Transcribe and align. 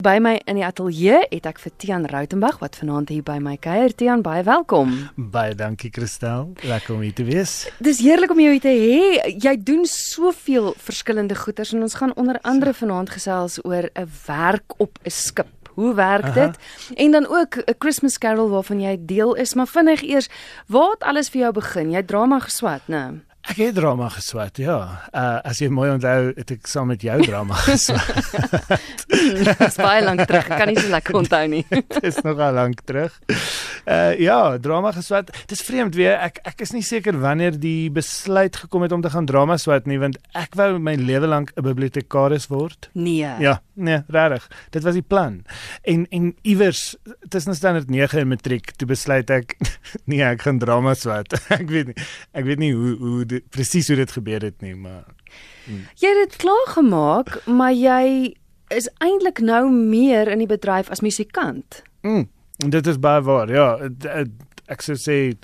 By 0.00 0.16
my 0.16 0.38
in 0.48 0.56
die 0.56 0.64
ateljee 0.64 1.26
het 1.28 1.44
ek 1.44 1.58
vir 1.60 1.72
Tian 1.76 2.06
Rautenbach 2.08 2.62
wat 2.62 2.78
vanaand 2.80 3.10
hier 3.12 3.20
by 3.20 3.34
my 3.36 3.58
kuier. 3.60 3.92
Tian, 3.92 4.22
baie 4.24 4.40
welkom. 4.46 4.94
Baie 5.34 5.52
dankie 5.52 5.90
Christel. 5.92 6.54
Lekker 6.64 6.94
om 6.94 7.02
hier 7.04 7.12
te 7.12 7.26
wees. 7.28 7.66
Dis 7.84 8.00
heerlik 8.00 8.32
om 8.32 8.40
jou 8.40 8.54
hier 8.54 8.64
te 8.64 8.72
hê. 8.72 9.34
Jy 9.44 9.52
doen 9.60 9.84
soveel 9.84 10.72
verskillende 10.80 11.36
goeders 11.36 11.74
en 11.76 11.84
ons 11.84 11.98
gaan 12.00 12.16
onder 12.16 12.40
andere 12.48 12.72
vanaand 12.72 13.12
gesels 13.12 13.60
oor 13.60 13.90
'n 13.92 14.08
werk 14.26 14.80
op 14.80 14.96
'n 15.04 15.10
skip. 15.10 15.68
Hoe 15.76 15.94
werk 15.94 16.34
dit? 16.34 16.56
Aha. 16.56 16.94
En 16.96 17.10
dan 17.10 17.26
ook 17.28 17.60
'n 17.60 17.74
Christmas 17.78 18.18
Carol 18.18 18.48
waarvan 18.48 18.80
jy 18.80 18.96
deel 19.00 19.34
is, 19.34 19.54
maar 19.54 19.68
vinnig 19.68 20.02
eers, 20.02 20.28
waar 20.66 20.90
het 20.90 21.02
alles 21.02 21.28
vir 21.28 21.40
jou 21.40 21.52
begin? 21.52 21.90
Jy 21.90 22.02
drama 22.02 22.38
geswat, 22.38 22.80
né? 22.88 23.10
Nee? 23.10 23.29
Ek 23.50 23.58
het 23.58 23.74
drama 23.74 24.06
geswat, 24.14 24.60
ja. 24.62 24.76
Uh 25.10 25.40
as 25.50 25.58
jy 25.58 25.66
mooi 25.74 25.88
onthou, 25.90 26.30
het 26.36 26.52
ek 26.54 26.68
saam 26.70 26.86
met 26.92 27.02
jou 27.02 27.16
drama 27.24 27.56
geswat. 27.66 28.28
Dis 29.10 29.78
baie 29.80 30.04
lank 30.06 30.22
terug. 30.30 30.46
Ek 30.46 30.60
kan 30.62 30.70
nie 30.70 30.78
so 30.78 30.92
lekker 30.92 31.18
onthou 31.18 31.42
nie. 31.50 31.64
Dis 32.04 32.20
nog 32.22 32.38
al 32.46 32.54
lank 32.60 32.84
terug. 32.86 33.16
Uh 33.90 34.18
ja, 34.20 34.58
drama 34.62 34.92
geswat. 34.94 35.32
Dis 35.50 35.62
vreemd 35.66 35.96
weer. 35.98 36.14
Ek 36.22 36.38
ek 36.46 36.62
is 36.62 36.70
nie 36.70 36.84
seker 36.86 37.16
wanneer 37.18 37.56
die 37.58 37.90
besluit 37.90 38.54
gekom 38.56 38.84
het 38.86 38.92
om 38.94 39.02
te 39.02 39.10
gaan 39.10 39.26
drama 39.26 39.56
swat 39.58 39.88
nie, 39.90 39.98
want 39.98 40.18
ek 40.38 40.54
wou 40.58 40.76
my 40.78 40.94
lewe 40.94 41.26
lank 41.26 41.50
'n 41.56 41.66
bibliotekaris 41.66 42.46
word. 42.52 42.90
Nee. 42.94 43.26
Ja, 43.42 43.60
nee, 43.74 44.02
regtig. 44.06 44.46
Dit 44.70 44.86
was 44.86 44.94
die 44.94 45.02
plan. 45.02 45.42
En 45.82 46.06
en 46.10 46.36
iewers 46.42 46.96
tussen 47.28 47.54
standaard 47.54 47.90
9 47.90 48.20
en 48.20 48.28
matriek 48.28 48.70
toe 48.76 48.86
besluit 48.86 49.30
ek 49.30 49.56
nee, 50.10 50.22
ek 50.22 50.42
gaan 50.42 50.58
drama 50.58 50.94
swat. 50.94 51.34
ek 51.60 51.68
weet 51.68 51.90
nie. 51.90 51.98
Ek 52.32 52.44
weet 52.44 52.58
nie 52.58 52.72
hoe 52.72 52.96
hoe 52.98 53.42
presies 53.50 53.88
hoe 53.88 53.96
dit 53.96 54.12
gebeur 54.12 54.40
het 54.40 54.60
nie, 54.62 54.74
maar 54.74 55.04
hmm. 55.66 55.86
jy 55.98 56.14
het 56.14 56.28
dit 56.30 56.36
klaar 56.46 56.68
gemaak, 56.78 57.40
maar 57.46 57.74
jy 57.74 58.36
is 58.70 58.86
eintlik 59.02 59.40
nou 59.42 59.70
meer 59.70 60.30
in 60.30 60.38
die 60.38 60.50
bedryf 60.50 60.90
as 60.90 61.02
musikant. 61.02 61.82
Mm, 62.06 62.28
dit 62.68 62.86
is 62.86 62.98
baie 62.98 63.22
waar. 63.22 63.50
Ja, 63.50 63.78
ek 64.70 64.82
sou 64.82 64.96
sê 64.96 65.34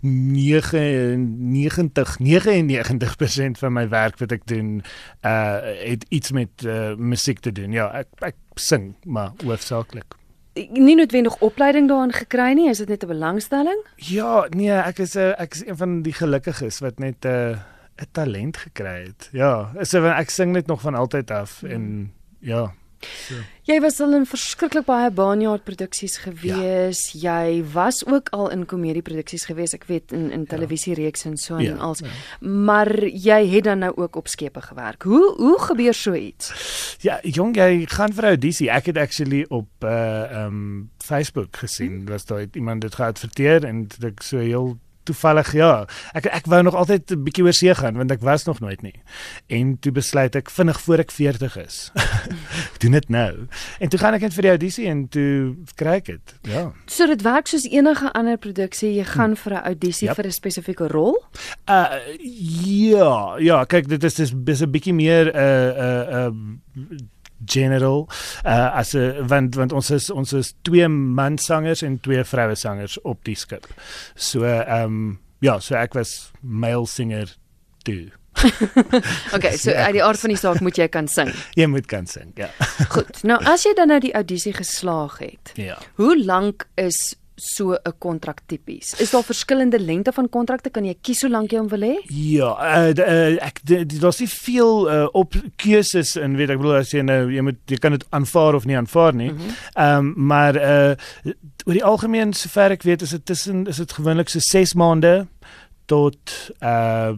99 0.00 2.18
99% 2.18 3.58
van 3.58 3.72
my 3.72 3.88
werk 3.88 4.18
wat 4.18 4.32
ek 4.32 4.46
doen 4.46 4.82
uh 5.26 5.58
het 5.82 6.04
iets 6.08 6.30
met 6.30 6.48
uh, 6.64 6.94
musiek 6.94 7.40
te 7.40 7.52
doen. 7.52 7.72
Ja, 7.72 7.90
ek 8.04 8.08
ek 8.20 8.36
sing, 8.54 8.94
maar 9.04 9.32
hoofsaaklik 9.44 10.18
nie 10.74 10.96
noodwendig 10.98 11.36
opleiding 11.44 11.86
daarin 11.88 12.12
gekry 12.12 12.52
nie, 12.58 12.68
is 12.70 12.78
dit 12.82 12.88
net 12.88 13.04
'n 13.04 13.06
belangstelling? 13.06 13.80
Ja, 13.96 14.46
nee, 14.50 14.70
ek 14.70 14.98
is 14.98 15.14
'n 15.14 15.34
ek 15.38 15.54
is 15.54 15.66
een 15.66 15.76
van 15.76 16.02
die 16.02 16.12
gelukkiges 16.12 16.78
wat 16.78 16.98
net 16.98 17.24
'n 17.24 17.28
uh, 17.28 17.58
'n 17.98 18.06
talent 18.12 18.56
gekry 18.56 19.06
het. 19.06 19.28
Ja, 19.32 19.70
so 19.82 20.04
ek 20.04 20.30
sing 20.30 20.52
net 20.52 20.66
nog 20.66 20.80
van 20.80 20.94
altyd 20.94 21.30
af 21.30 21.62
en 21.62 22.12
ja. 22.40 22.72
So. 23.00 23.34
Jy 23.68 23.76
was 23.84 23.98
al 24.00 24.14
in 24.16 24.24
verskriklik 24.26 24.86
baie 24.88 25.10
baanjaar 25.12 25.60
produksies 25.60 26.16
gewees. 26.22 27.02
Ja. 27.12 27.42
Jy 27.44 27.60
was 27.74 28.00
ook 28.06 28.30
al 28.32 28.48
in 28.54 28.64
komedie 28.66 29.02
produksies 29.04 29.44
gewees. 29.48 29.74
Ek 29.76 29.84
weet 29.90 30.14
in 30.16 30.30
in 30.32 30.46
televisiereekse 30.48 31.28
en 31.28 31.36
so 31.36 31.58
ja. 31.58 31.74
en 31.74 31.78
als. 31.78 32.00
Ja. 32.00 32.08
Maar 32.48 32.90
jy 33.06 33.38
het 33.52 33.68
dan 33.68 33.84
nou 33.84 33.92
ook 33.96 34.16
op 34.16 34.28
skepe 34.28 34.62
gewerk. 34.64 35.02
Hoe 35.02 35.34
hoe 35.36 35.58
gebeur 35.60 35.94
so 35.94 36.14
iets? 36.14 36.52
Ja, 37.04 37.18
jong, 37.22 37.56
jy 37.56 37.86
gaan 37.86 38.12
vir 38.12 38.32
audisie. 38.32 38.70
Ek 38.72 38.90
het 38.90 38.98
actually 38.98 39.44
op 39.48 39.84
uh 39.84 40.44
um 40.44 40.90
Facebook 41.04 41.56
gesien, 41.56 42.02
hmm. 42.02 42.08
was 42.08 42.24
daar 42.24 42.46
iemand 42.52 42.80
dit 42.80 42.94
geadverteer 42.94 43.64
en 43.64 43.86
ek 44.04 44.22
so 44.22 44.38
heel 44.38 44.78
toevallig 45.08 45.52
ja. 45.56 45.72
Ek 46.16 46.28
ek 46.30 46.48
wou 46.50 46.60
nog 46.62 46.76
altyd 46.78 47.12
'n 47.14 47.24
bietjie 47.24 47.44
oor 47.44 47.56
see 47.56 47.74
gaan 47.74 47.96
want 47.96 48.12
ek 48.12 48.22
was 48.24 48.44
nog 48.44 48.60
nooit 48.60 48.82
nie. 48.82 48.94
En 49.46 49.78
toe 49.78 49.92
besluit 49.92 50.36
ek 50.36 50.50
vinnig 50.50 50.80
voor 50.80 51.04
ek 51.04 51.10
40 51.10 51.56
is. 51.56 51.90
doen 52.82 52.92
dit 52.92 53.08
nou. 53.08 53.48
En 53.78 53.88
toe 53.88 53.98
gaan 53.98 54.14
ek 54.14 54.26
net 54.28 54.34
vir 54.34 54.48
die 54.48 54.54
audisie 54.56 54.86
en 54.88 55.08
toe 55.08 55.56
kry 55.74 55.98
ek 56.02 56.06
dit. 56.12 56.34
Ja. 56.42 56.72
So 56.86 57.06
dit 57.06 57.22
werk 57.22 57.46
soos 57.46 57.66
enige 57.68 58.12
ander 58.12 58.36
produksie. 58.36 58.94
Jy 58.98 59.04
gaan 59.04 59.34
hm. 59.36 59.42
vir 59.42 59.52
'n 59.52 59.64
audisie 59.72 60.08
yep. 60.08 60.16
vir 60.16 60.26
'n 60.26 60.32
spesifieke 60.32 60.88
rol? 60.88 61.16
Uh 61.66 61.98
ja, 62.64 63.38
ja, 63.38 63.64
kyk 63.64 63.88
dit 63.88 64.04
is 64.04 64.14
dis 64.14 64.32
'n 64.62 64.70
bietjie 64.70 64.94
meer 64.94 65.32
'n 65.32 65.36
uh, 65.36 65.68
'n 65.68 66.34
uh, 66.78 66.92
uh, 66.92 66.98
general 67.44 68.08
uh 68.44 68.70
as 68.74 68.94
'n 68.94 69.26
want 69.28 69.54
want 69.54 69.72
ons 69.72 69.90
is 69.90 70.10
ons 70.10 70.32
is 70.32 70.54
twee 70.62 70.88
man 70.88 71.38
sangers 71.38 71.82
en 71.82 72.00
twee 72.00 72.24
vroue 72.24 72.54
sangers 72.54 73.00
op 73.02 73.24
die 73.24 73.36
skip. 73.36 73.66
So 74.14 74.44
ehm 74.44 74.84
um, 74.84 75.18
ja, 75.40 75.58
so 75.58 75.74
ek 75.74 75.94
was 75.94 76.30
male 76.40 76.86
singer 76.86 77.36
toe. 77.82 78.10
okay, 79.34 79.56
so 79.56 79.72
uit 79.72 79.92
die 79.92 80.04
aard 80.04 80.20
van 80.20 80.30
die 80.30 80.38
saak 80.38 80.60
moet 80.60 80.78
jy 80.78 80.86
kan 80.88 81.08
sing. 81.10 81.30
Jy 81.58 81.66
moet 81.66 81.86
kan 81.90 82.06
sing, 82.06 82.30
ja. 82.38 82.50
Goed. 82.92 83.22
Nou 83.26 83.38
as 83.50 83.64
jy 83.66 83.74
dan 83.74 83.90
nou 83.90 83.98
die 84.02 84.14
audisie 84.14 84.52
geslaag 84.54 85.18
het. 85.18 85.52
Ja. 85.58 85.78
Hoe 85.98 86.14
lank 86.24 86.68
is 86.78 87.16
so 87.38 87.72
'n 87.74 87.94
kontrak 87.98 88.40
tipies? 88.46 88.94
Is 89.00 89.10
daar 89.10 89.24
verskillende 89.24 89.78
lengte 89.78 90.12
van 90.12 90.28
kontrakte? 90.28 90.70
Kan 90.70 90.84
jy 90.84 90.94
kies 91.00 91.20
hoe 91.20 91.30
lank 91.30 91.50
jy 91.50 91.58
hom 91.58 91.68
wil 91.68 91.80
hê? 91.80 91.96
Ja, 92.06 92.50
uh, 92.58 92.92
uh, 92.94 93.46
ek 93.46 93.60
daar's 94.00 94.20
nie 94.20 94.28
veel 94.28 94.90
uh, 94.90 95.08
op 95.12 95.34
keuses 95.56 96.16
in 96.16 96.36
weet 96.36 96.50
ek 96.50 96.58
bedoel 96.58 96.80
as 96.80 96.92
jy 96.92 97.02
nou 97.02 97.30
jy 97.30 97.42
moet 97.42 97.58
jy 97.66 97.78
kan 97.78 97.92
dit 97.92 98.04
aanvaar 98.10 98.54
of 98.54 98.64
nie 98.64 98.76
aanvaar 98.76 99.14
nie. 99.14 99.30
Mhm. 99.32 99.56
Ehm 99.74 100.04
mm 100.04 100.08
um, 100.08 100.26
maar 100.26 100.56
uh 100.56 100.94
oor 101.66 101.76
die 101.76 101.84
algemeen 101.84 102.32
sover 102.32 102.70
ek 102.70 102.82
weet 102.82 103.02
is 103.02 103.10
dit 103.10 103.24
tussen 103.26 103.66
is 103.66 103.76
dit 103.76 103.92
gewoonlik 103.92 104.28
so 104.28 104.38
6 104.40 104.74
maande 104.74 105.26
tot 105.86 106.52
uh 106.62 107.12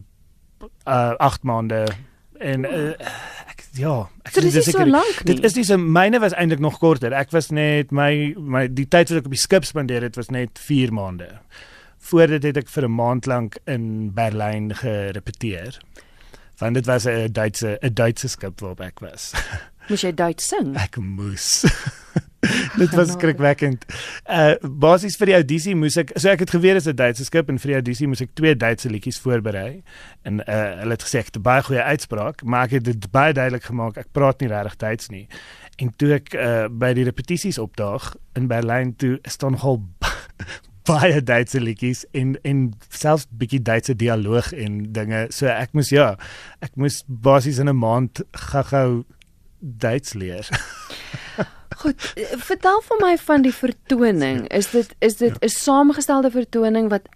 uh 0.87 1.15
8 1.19 1.43
maande 1.43 1.87
en 2.39 2.65
uh, 2.65 2.93
ja, 3.79 4.09
ek 4.25 4.35
so, 4.35 4.41
dis 4.41 4.55
nie 4.55 4.75
so 4.75 4.85
lank 4.85 5.25
nie. 5.25 5.35
Dit 5.35 5.45
is 5.45 5.57
nie 5.59 5.65
so 5.65 5.79
myne 5.79 6.21
was 6.23 6.35
eintlik 6.35 6.63
nog 6.63 6.79
korter. 6.83 7.15
Ek 7.17 7.31
was 7.35 7.51
net 7.55 7.93
my 7.95 8.35
my 8.37 8.67
die 8.69 8.87
tyd 8.87 9.13
wat 9.13 9.23
ek 9.23 9.31
op 9.31 9.37
die 9.37 9.43
skip 9.43 9.69
spandeer 9.69 10.03
het 10.03 10.17
was 10.17 10.31
net 10.35 10.59
4 10.59 10.93
maande. 10.93 11.29
Voor 12.11 12.27
dit 12.27 12.43
het 12.43 12.57
ek 12.57 12.69
vir 12.69 12.89
'n 12.89 12.95
maand 12.97 13.27
lank 13.27 13.59
in 13.67 14.13
Berlyn 14.15 14.75
gerepeteer. 14.75 15.79
Want 16.59 16.75
dit 16.75 16.87
was 16.87 17.07
'n 17.07 17.33
Duitse 17.33 17.79
'n 17.83 17.95
Duitse 17.95 18.29
skip 18.29 18.61
waarop 18.61 18.81
ek 18.81 19.01
was. 19.01 19.33
Moes 19.91 20.05
jy 20.07 20.13
Duits 20.15 20.47
sing? 20.53 20.71
Ek 20.79 21.01
moes. 21.03 21.65
dit 22.79 22.93
was 22.95 23.11
skrikwekkend. 23.17 23.85
Uh 24.31 24.55
basies 24.63 25.17
vir 25.19 25.33
die 25.33 25.35
audisie 25.41 25.75
moes 25.77 25.99
ek 26.01 26.13
so 26.15 26.31
ek 26.31 26.45
het 26.45 26.53
geweet 26.55 26.79
dit 26.79 26.85
is 26.85 26.93
'n 26.93 26.97
Duitse 27.01 27.27
skip 27.27 27.51
en 27.51 27.59
vir 27.59 27.73
die 27.73 27.79
audisie 27.81 28.07
moes 28.07 28.23
ek 28.23 28.31
twee 28.39 28.55
Duitse 28.55 28.91
liedjies 28.91 29.19
voorberei. 29.19 29.83
En 30.23 30.41
uh 30.47 30.61
hulle 30.85 30.95
het 30.95 31.03
gesê 31.03 31.25
ek 31.25 31.35
het 31.35 31.43
baie 31.43 31.67
goeie 31.67 31.83
uitspraak, 31.83 32.47
maar 32.47 32.71
ek 32.71 32.79
het 32.79 32.85
dit 32.85 33.11
baie 33.11 33.35
duidelik 33.35 33.67
gemaak 33.67 33.99
ek 33.99 34.13
praat 34.13 34.41
nie 34.41 34.49
regtig 34.49 34.77
Duits 34.77 35.11
nie. 35.11 35.27
En 35.83 35.93
toe 35.97 36.15
ek 36.21 36.35
uh 36.35 36.69
by 36.71 36.95
die 36.95 37.05
repetisies 37.11 37.59
opdaag 37.59 38.15
in 38.39 38.47
Berlyn 38.47 38.97
toe 38.97 39.19
staan 39.27 39.59
nogal 39.59 39.83
baie 40.91 41.19
Duitse 41.23 41.61
liedjies 41.61 42.07
en 42.15 42.39
en 42.47 42.75
selfs 42.89 43.27
bietjie 43.31 43.63
Duitse 43.63 43.95
dialoog 43.95 44.53
en 44.55 44.93
dinge. 44.93 45.27
So 45.35 45.51
ek 45.51 45.75
moes 45.75 45.91
ja, 45.91 46.15
ek 46.63 46.77
moes 46.77 47.03
basies 47.07 47.59
in 47.59 47.69
'n 47.69 47.77
maand 47.77 48.23
gou-gou 48.33 49.05
Duits 49.61 50.13
leer. 50.13 50.49
Goed, 51.81 52.13
vertel 52.45 52.83
vir 52.85 52.99
my 53.01 53.15
van 53.23 53.45
die 53.45 53.53
vertoning. 53.55 54.43
Is 54.53 54.71
dit 54.75 54.91
is 55.01 55.17
dit 55.17 55.33
'n 55.33 55.39
ja. 55.41 55.49
saamgestelde 55.49 56.31
vertoning 56.31 56.91
wat 56.91 57.09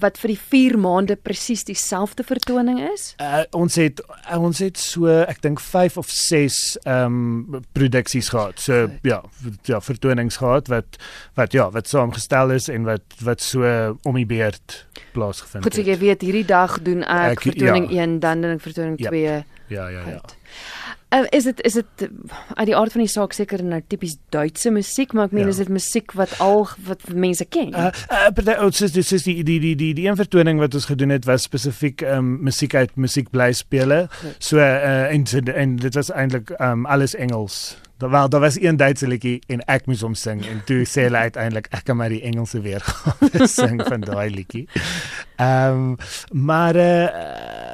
wat 0.00 0.18
vir 0.18 0.28
die 0.28 0.38
4 0.38 0.78
maande 0.78 1.16
presies 1.16 1.64
dieselfde 1.64 2.24
vertoning 2.24 2.80
is? 2.92 3.14
Uh, 3.20 3.44
ons 3.50 3.74
het 3.74 4.00
uh, 4.00 4.38
ons 4.42 4.58
het 4.58 4.78
so 4.78 5.06
ek 5.06 5.42
dink 5.42 5.60
5 5.60 5.96
of 5.96 6.08
6 6.10 6.78
ehm 6.84 7.04
um, 7.54 7.64
produksies 7.72 8.28
gehad. 8.28 8.60
So 8.60 8.84
okay. 8.84 8.98
ja, 9.02 9.22
ja, 9.62 9.80
vertonings 9.80 10.36
gehad 10.36 10.68
wat 10.68 10.96
wat 11.34 11.52
ja, 11.52 11.70
wat 11.70 11.88
saamgestel 11.88 12.50
is 12.50 12.68
en 12.68 12.84
wat 12.84 13.04
wat 13.20 13.40
so 13.40 13.62
om 14.02 14.14
die 14.14 14.26
beurt 14.26 14.86
plaasgevind 15.12 15.64
het. 15.64 15.74
Goed, 15.74 15.84
so 15.84 15.90
jy 15.90 15.98
weet 15.98 16.22
hierdie 16.22 16.46
dag 16.46 16.80
doen 16.82 17.04
ek, 17.04 17.36
ek 17.36 17.40
vertoning 17.50 17.90
1, 17.90 17.94
ja. 17.94 18.18
dan 18.18 18.40
dan 18.40 18.60
vertoning 18.60 18.96
2. 18.96 19.22
Ja, 19.22 19.44
ja, 19.68 19.88
ja. 19.88 20.08
ja. 20.08 20.20
Uh, 21.14 21.22
is 21.30 21.44
dit 21.44 21.60
is 21.62 21.72
dit 21.72 22.08
uit 22.54 22.66
die 22.66 22.74
aard 22.76 22.90
van 22.92 23.04
die 23.04 23.10
saak 23.10 23.34
seker 23.36 23.62
nou 23.62 23.78
tipies 23.86 24.16
Duitse 24.34 24.72
musiek, 24.74 25.12
maar 25.14 25.28
ek 25.28 25.36
meen 25.36 25.46
ja. 25.46 25.52
is 25.54 25.60
dit 25.62 25.70
musiek 25.70 26.10
wat 26.18 26.34
al 26.42 26.66
wat 26.88 27.06
mense 27.14 27.46
ken? 27.46 27.70
Uh, 27.78 27.92
uh 28.10 28.56
oh, 28.58 28.72
this 28.74 29.12
is 29.14 29.22
die 29.22 29.38
die 29.46 29.60
die 29.62 29.76
die 29.78 29.92
die 29.94 30.08
een 30.08 30.18
vertoning 30.18 30.58
wat 30.58 30.74
ons 30.74 30.90
gedoen 30.90 31.14
het 31.14 31.28
was 31.30 31.46
spesifiek 31.46 32.02
um 32.10 32.40
musiek 32.42 32.74
uit 32.74 32.98
musiek 32.98 33.30
bly 33.30 33.52
spele. 33.54 34.08
So 34.38 34.58
uh 34.58 35.06
en 35.14 35.24
en 35.54 35.76
dit 35.76 35.94
was 35.94 36.10
eintlik 36.10 36.50
um 36.58 36.86
alles 36.90 37.14
Engels. 37.14 37.76
Daar 37.98 38.10
wel 38.10 38.28
daar 38.28 38.40
was 38.40 38.60
een 38.60 38.76
Duitse 38.76 39.06
liedjie 39.06 39.38
en 39.46 39.62
ek 39.64 39.86
moes 39.86 40.02
hom 40.04 40.14
sing 40.14 40.42
en 40.44 40.58
toe 40.68 40.82
sê 40.84 41.06
hulle 41.06 41.22
uiteindelik 41.30 41.70
ek 41.70 41.86
kan 41.86 41.96
maar 41.96 42.12
die 42.12 42.20
Engelse 42.28 42.60
weer 42.60 42.84
sing 43.60 43.78
van 43.86 44.02
daai 44.04 44.28
liedjie. 44.34 44.66
Ehm 45.36 45.94
um, 45.94 45.96
maar 46.30 46.76
uh, 46.76 47.65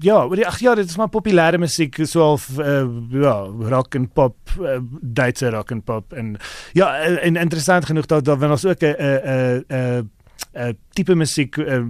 ja, 0.00 0.26
maar 0.26 0.44
ag 0.44 0.58
ja, 0.58 0.74
dit 0.74 0.88
is 0.88 0.96
maar 0.96 1.08
populêre 1.08 1.58
musiek 1.58 1.96
so 2.02 2.20
half 2.20 2.48
uh, 2.58 2.84
ja, 3.10 3.34
rock 3.72 3.94
en 3.94 4.08
pop, 4.08 4.36
uh, 4.60 4.78
Duitse 5.00 5.50
rock 5.50 5.70
en 5.70 5.82
pop 5.82 6.12
en 6.12 6.36
ja, 6.72 6.94
en 7.00 7.36
interessant 7.36 7.84
genoeg 7.84 8.06
dat 8.06 8.24
daar 8.24 8.38
was 8.38 8.66
ook 8.66 8.82
'n 8.82 8.94
'n 8.98 9.64
'n 9.68 10.10
'n 10.54 10.76
tipe 10.92 11.14
musiek 11.14 11.56
uh, 11.56 11.82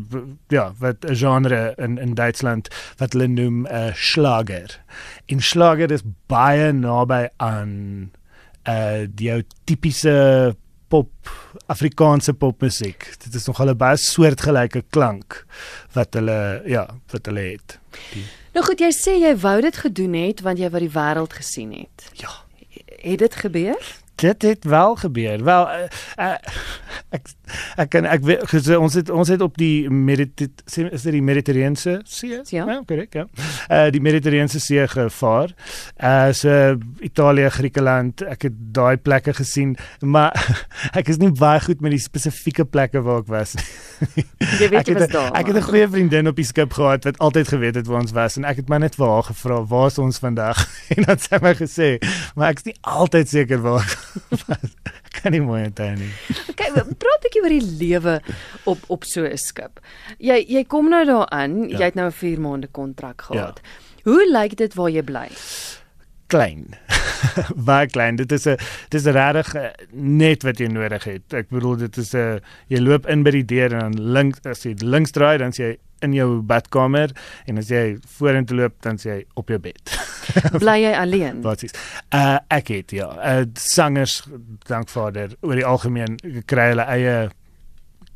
ja 0.49 0.73
wat 0.79 1.05
'n 1.05 1.15
genre 1.15 1.73
in 1.77 1.99
in 1.99 2.15
Duitsland 2.15 2.69
wat 2.97 3.13
hulle 3.13 3.27
noem 3.27 3.67
'n 3.67 3.75
uh, 3.75 3.95
Schlager. 3.95 4.81
In 5.27 5.43
Schlager 5.43 5.91
is 5.91 6.03
baie 6.27 6.73
naby 6.73 7.29
aan 7.37 8.11
uh 8.69 9.07
die 9.09 9.45
tipiese 9.65 10.57
pop 10.89 11.11
Afrikaanse 11.67 12.33
popmusiek. 12.33 13.07
Dit 13.25 13.35
is 13.35 13.47
nogal 13.47 13.71
'n 13.71 13.77
baie 13.77 13.97
soortgelyke 13.97 14.83
klank 14.91 15.45
wat 15.93 16.15
hulle 16.15 16.63
ja, 16.67 16.87
wat 17.13 17.27
hulle 17.27 17.41
het. 17.41 17.79
Die, 18.13 18.25
Nou 18.55 18.65
goed, 18.67 18.81
jy 18.81 18.91
sê 18.91 19.13
jy 19.21 19.37
wou 19.37 19.61
dit 19.61 19.77
gedoen 19.77 20.15
het 20.15 20.41
want 20.41 20.59
jy 20.59 20.71
wou 20.71 20.81
die 20.81 20.91
wêreld 20.91 21.33
gesien 21.33 21.73
het. 21.73 22.11
ja, 22.15 22.31
Het 23.03 23.19
dit 23.19 23.35
gebeur? 23.35 23.83
Dit 24.21 24.43
het 24.43 24.65
wel 24.65 24.97
gebeur. 24.97 25.45
Wel 25.45 25.69
uh, 25.69 25.87
uh, 26.19 26.35
ek 27.15 27.31
ek 27.77 27.91
kan 27.93 28.07
ek 28.09 28.25
weet 28.27 28.51
so, 28.51 28.79
ons 28.81 28.95
het 28.99 29.11
ons 29.11 29.29
het 29.31 29.41
op 29.45 29.57
die 29.61 29.89
Mediter 29.91 30.49
is 30.67 31.05
dit 31.07 31.13
die 31.15 31.23
Mediterrane 31.25 31.77
See? 31.79 32.29
Ja. 32.29 32.43
ja 32.67 32.81
korrek, 32.87 33.15
ja. 33.15 33.27
Uh 33.69 33.89
die 33.95 34.03
Mediterrane 34.03 34.49
See 34.49 34.87
gevaar. 34.89 35.55
Uh 35.97 36.33
so 36.33 36.77
Italië, 37.05 37.49
Griekeland, 37.55 38.23
ek 38.23 38.49
het 38.49 38.59
daai 38.75 38.97
plekke 38.97 39.35
gesien, 39.37 39.77
maar 40.01 40.35
ek 40.99 41.09
is 41.15 41.21
nie 41.23 41.31
baie 41.33 41.61
goed 41.65 41.81
met 41.85 41.95
die 41.95 42.03
spesifieke 42.03 42.67
plekke 42.69 43.03
waar 43.05 43.23
ek 43.25 43.31
was 43.33 43.55
nie. 43.59 43.67
Jy 44.59 44.69
weet 44.71 44.91
jy 44.91 44.95
het 44.95 45.03
was 45.07 45.15
daar. 45.15 45.33
Ek 45.39 45.51
het 45.51 45.57
'n 45.57 45.69
goeie 45.71 45.89
vriendin 45.89 46.29
op 46.29 46.37
die 46.37 46.47
skip 46.47 46.73
gehad 46.73 47.05
wat 47.05 47.19
altyd 47.19 47.49
geweet 47.49 47.75
het 47.75 47.87
waar 47.87 48.01
ons 48.01 48.13
was 48.13 48.37
en 48.37 48.45
ek 48.45 48.63
het 48.63 48.69
maar 48.69 48.81
net 48.81 48.95
vir 48.95 49.09
haar 49.09 49.27
gevra, 49.31 49.65
"Waar 49.65 49.87
is 49.87 49.99
ons 49.99 50.19
vandag?" 50.19 50.59
En 50.95 51.03
dan 51.05 51.15
het 51.15 51.23
sy 51.23 51.39
my 51.43 51.55
gesê, 51.55 51.89
maar 52.35 52.51
ek 52.51 52.59
is 52.59 52.65
nie 52.65 52.77
altyd 52.81 53.29
seker 53.29 53.61
waar. 53.63 53.85
Ek 53.85 54.08
kan 55.19 55.33
nie 55.33 55.41
mooi 55.43 55.65
onthou 55.67 55.91
nie. 55.99 56.11
Kyk, 56.55 56.75
praat 56.75 57.19
'n 57.19 57.23
bietjie 57.25 57.43
oor 57.43 57.55
die 57.55 57.67
lewe 57.81 58.21
op 58.65 58.79
op 58.89 59.05
so 59.05 59.25
'n 59.27 59.37
skip. 59.39 59.81
Jy 60.19 60.45
jy 60.49 60.65
kom 60.65 60.89
nou 60.89 61.05
daaraan, 61.05 61.69
Ja. 61.69 61.79
jy 61.79 61.85
het 61.85 61.95
nou 61.95 62.07
'n 62.09 62.13
4 62.13 62.41
maande 62.41 62.67
kontrak 62.71 63.23
gehad. 63.23 63.61
Hoe 64.05 64.25
lyk 64.31 64.57
dit 64.57 64.75
waar 64.75 64.91
jy 64.91 65.03
bly? 65.03 65.29
Klein. 66.29 66.67
Baie 67.69 67.87
klein. 67.91 68.17
Dit 68.21 68.33
is 68.33 68.45
'n 68.47 68.57
dit 68.93 69.01
is 69.01 69.07
regtig 69.13 69.55
eh, 69.55 69.71
net 69.93 70.43
wat 70.45 70.59
jy 70.61 70.67
nodig 70.69 71.05
het. 71.05 71.35
Ek 71.35 71.49
bedoel 71.51 71.77
dit 71.77 71.97
is 71.97 72.13
'n 72.15 72.41
jy 72.69 72.79
loop 72.81 73.07
in 73.09 73.23
by 73.25 73.31
die 73.31 73.45
deur 73.45 73.73
en 73.73 73.81
dan 73.93 74.13
links 74.13 74.45
as 74.47 74.63
jy 74.65 74.75
links 74.85 75.11
draai 75.17 75.39
dan 75.39 75.49
is 75.49 75.57
jy 75.59 75.77
in 76.01 76.13
jou 76.15 76.43
badkamer 76.43 77.11
en 77.47 77.59
as 77.59 77.69
jy 77.69 77.97
vorentoe 78.19 78.57
loop 78.57 78.75
dan 78.83 78.95
is 78.95 79.03
jy 79.05 79.25
op 79.35 79.49
jou 79.49 79.59
bed. 79.59 79.81
Bly 80.63 80.77
jy 80.85 80.93
alleen? 80.95 81.41
Wat 81.43 81.63
is? 81.63 81.73
Uh 82.15 82.39
ek 82.51 82.69
het 82.69 82.91
ja, 82.93 83.09
uh 83.41 83.45
sangers 83.55 84.23
dank 84.69 84.89
Vader 84.89 85.33
oor 85.41 85.55
die 85.57 85.65
algemeen 85.67 86.19
kry 86.47 86.69
hulle 86.71 86.85
eie 86.87 87.31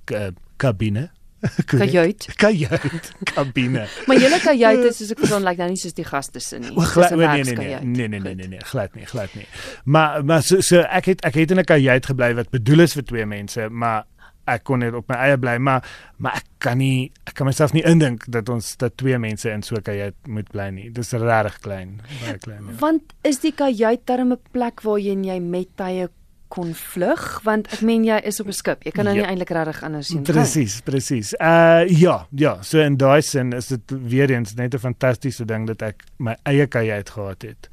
k- 0.04 0.30
kabine. 0.56 1.08
Kajuit. 1.70 2.26
Kajuit. 2.36 3.12
Kabine. 3.34 3.86
Maar 4.06 4.16
julle 4.22 4.38
kajuit 4.40 4.84
is 4.84 4.96
soos 5.00 5.10
ek 5.14 5.18
verstaan 5.24 5.42
lyk 5.46 5.58
nou 5.58 5.68
nie 5.72 5.80
soos 5.80 5.96
die 5.98 6.06
gaste 6.06 6.40
se 6.40 6.58
nie. 6.62 6.70
O, 6.76 6.80
glad 6.94 7.12
'n 7.12 7.18
nee 7.18 7.26
nee 7.26 7.42
nee 7.42 7.44
werkskajuit. 7.44 7.82
nee 7.82 8.08
nee 8.08 8.08
nee 8.08 8.20
Goed. 8.20 8.36
nee 8.36 8.48
nee 8.48 8.60
glad 8.70 8.94
nie 8.94 9.06
glad 9.06 9.34
nie. 9.34 9.46
Maar 9.84 10.24
maar 10.24 10.42
so, 10.42 10.60
so 10.60 10.80
ek 10.86 11.04
het 11.12 11.24
ek 11.24 11.34
het 11.34 11.50
in 11.50 11.58
'n 11.58 11.64
kajuit 11.64 12.06
gebly 12.06 12.34
wat 12.34 12.50
bedoel 12.50 12.80
is 12.86 12.94
vir 12.94 13.04
twee 13.04 13.26
mense, 13.26 13.68
maar 13.70 14.04
ek 14.46 14.64
kon 14.64 14.78
net 14.82 14.94
op 14.94 15.06
my 15.08 15.16
eie 15.16 15.38
bly, 15.38 15.56
maar 15.58 15.82
maar 16.18 16.34
ek 16.38 16.46
kan 16.58 16.78
nie 16.78 17.10
ek 17.26 17.34
kan 17.34 17.46
myself 17.46 17.72
nie 17.72 17.82
indink 17.86 18.24
dat 18.30 18.48
ons 18.48 18.76
dat 18.76 18.96
twee 18.96 19.18
mense 19.18 19.50
in 19.50 19.62
so 19.62 19.74
'n 19.76 19.82
kajuit 19.82 20.14
moet 20.26 20.48
bly 20.50 20.68
nie. 20.70 20.90
Dis 20.90 21.12
regtig 21.12 21.58
klein, 21.60 22.00
baie 22.22 22.38
klein. 22.38 22.64
Ja. 22.66 22.78
Want 22.78 23.02
is 23.22 23.38
die 23.40 23.52
kajuit 23.52 24.06
darm 24.06 24.32
'n 24.32 24.38
plek 24.52 24.82
waarheen 24.82 25.24
jy 25.24 25.38
met 25.40 25.68
tye 25.76 26.08
kon 26.52 26.74
vlug? 26.76 27.40
Want 27.46 27.70
ek 27.72 27.80
meen 27.86 28.04
jy 28.04 28.18
is 28.28 28.40
op 28.40 28.46
'n 28.52 28.52
skip. 28.52 28.84
Jy 28.84 28.90
kan 28.92 29.04
nou 29.04 29.16
Ja. 29.16 29.22
nie 29.22 29.30
eintlik 29.30 29.50
regtig 29.50 29.82
anders 29.82 30.06
sien. 30.12 30.22
Presies, 30.22 30.80
presies. 30.84 31.32
Uh 31.40 31.88
ja, 31.88 32.26
ja, 32.30 32.58
so 32.62 32.78
in 32.78 32.96
daai 32.96 33.22
sin 33.22 33.52
is 33.52 33.66
dit 33.68 33.80
weer 33.90 34.30
eens 34.30 34.54
net 34.54 34.74
'n 34.74 34.78
fantastiese 34.78 35.44
ding 35.44 35.66
dat 35.66 35.82
ek 35.82 36.04
my 36.18 36.36
eie 36.44 36.66
kajuit 36.66 37.10
gehad 37.10 37.42
het. 37.42 37.68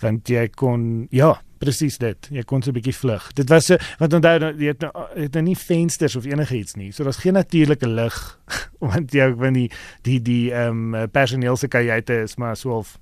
Want 0.00 0.28
jy 0.28 0.48
kon 0.48 1.06
ja, 1.10 1.40
presies 1.58 1.98
dit. 1.98 2.28
Jy 2.30 2.42
kon 2.42 2.62
so 2.62 2.70
'n 2.70 2.74
bietjie 2.74 2.94
vlug. 2.94 3.32
Dit 3.34 3.48
was 3.48 3.66
so 3.66 3.76
want 3.98 4.12
onthou 4.12 4.38
nou, 4.38 4.52
jy 4.58 4.66
het 4.66 4.80
nou, 4.80 4.92
jy 5.16 5.22
het 5.22 5.32
nou 5.34 5.42
nie 5.44 5.56
vensters 5.56 6.16
of 6.16 6.24
enigiets 6.24 6.74
nie. 6.74 6.92
So 6.92 7.04
daar's 7.04 7.16
geen 7.22 7.32
natuurlike 7.34 7.86
lig 7.88 8.38
want 8.80 9.12
jy 9.12 9.34
want 9.34 9.54
die 9.54 9.70
die 10.02 10.20
die 10.22 10.52
ehm 10.52 10.94
um, 10.94 11.10
personeel 11.10 11.56
se 11.56 11.68
kajuite 11.68 12.22
is 12.22 12.36
maar 12.36 12.56
so 12.56 12.70
half 12.70 12.98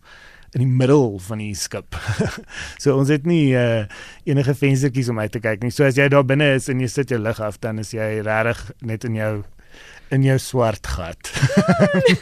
in 0.54 0.60
die 0.60 0.66
middel 0.68 1.18
van 1.18 1.38
die 1.38 1.54
skip. 1.54 1.96
so 2.82 2.96
ons 2.98 3.08
het 3.08 3.24
nie 3.26 3.54
uh, 3.56 3.84
enige 4.24 4.54
venstertjies 4.54 5.08
om 5.08 5.18
uit 5.18 5.32
te 5.32 5.40
kyk 5.40 5.62
nie. 5.62 5.70
So 5.70 5.84
as 5.84 5.96
jy 5.96 6.08
daar 6.12 6.24
binne 6.28 6.54
is 6.54 6.68
en 6.68 6.80
jy 6.80 6.88
sit 6.92 7.08
jou 7.10 7.18
lig 7.20 7.40
af, 7.40 7.58
dan 7.60 7.78
is 7.78 7.92
jy 7.92 8.20
regtig 8.22 8.70
net 8.82 9.04
in 9.04 9.14
jou 9.14 9.42
in 10.12 10.22
jou 10.22 10.36
swart 10.38 10.86
gat. 10.86 11.30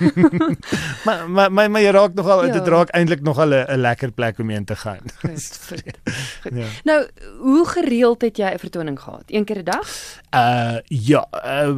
maar 1.05 1.29
maar 1.31 1.53
maar, 1.53 1.71
maar 1.71 1.83
jy 1.83 1.91
raak 1.91 2.15
nogal 2.15 2.45
Ja. 2.47 2.53
dit 2.53 2.69
raak 2.69 2.93
eintlik 2.95 3.23
nogal 3.27 3.51
'n 3.55 3.81
lekker 3.81 4.13
plek 4.13 4.39
om 4.39 4.49
heen 4.51 4.65
te 4.65 4.77
gaan. 4.77 5.03
Goed, 5.21 5.59
goed. 5.69 5.83
Goed. 6.43 6.55
Ja. 6.55 6.67
Nou, 6.85 7.09
hoe 7.39 7.67
gereeld 7.69 8.23
het 8.23 8.37
jy 8.37 8.53
'n 8.55 8.59
vertoning 8.59 9.01
gehad? 9.01 9.25
Een 9.27 9.45
keer 9.45 9.59
'n 9.59 9.65
dag? 9.65 9.87
Uh 10.35 10.79
ja, 10.87 11.27
uh, 11.45 11.75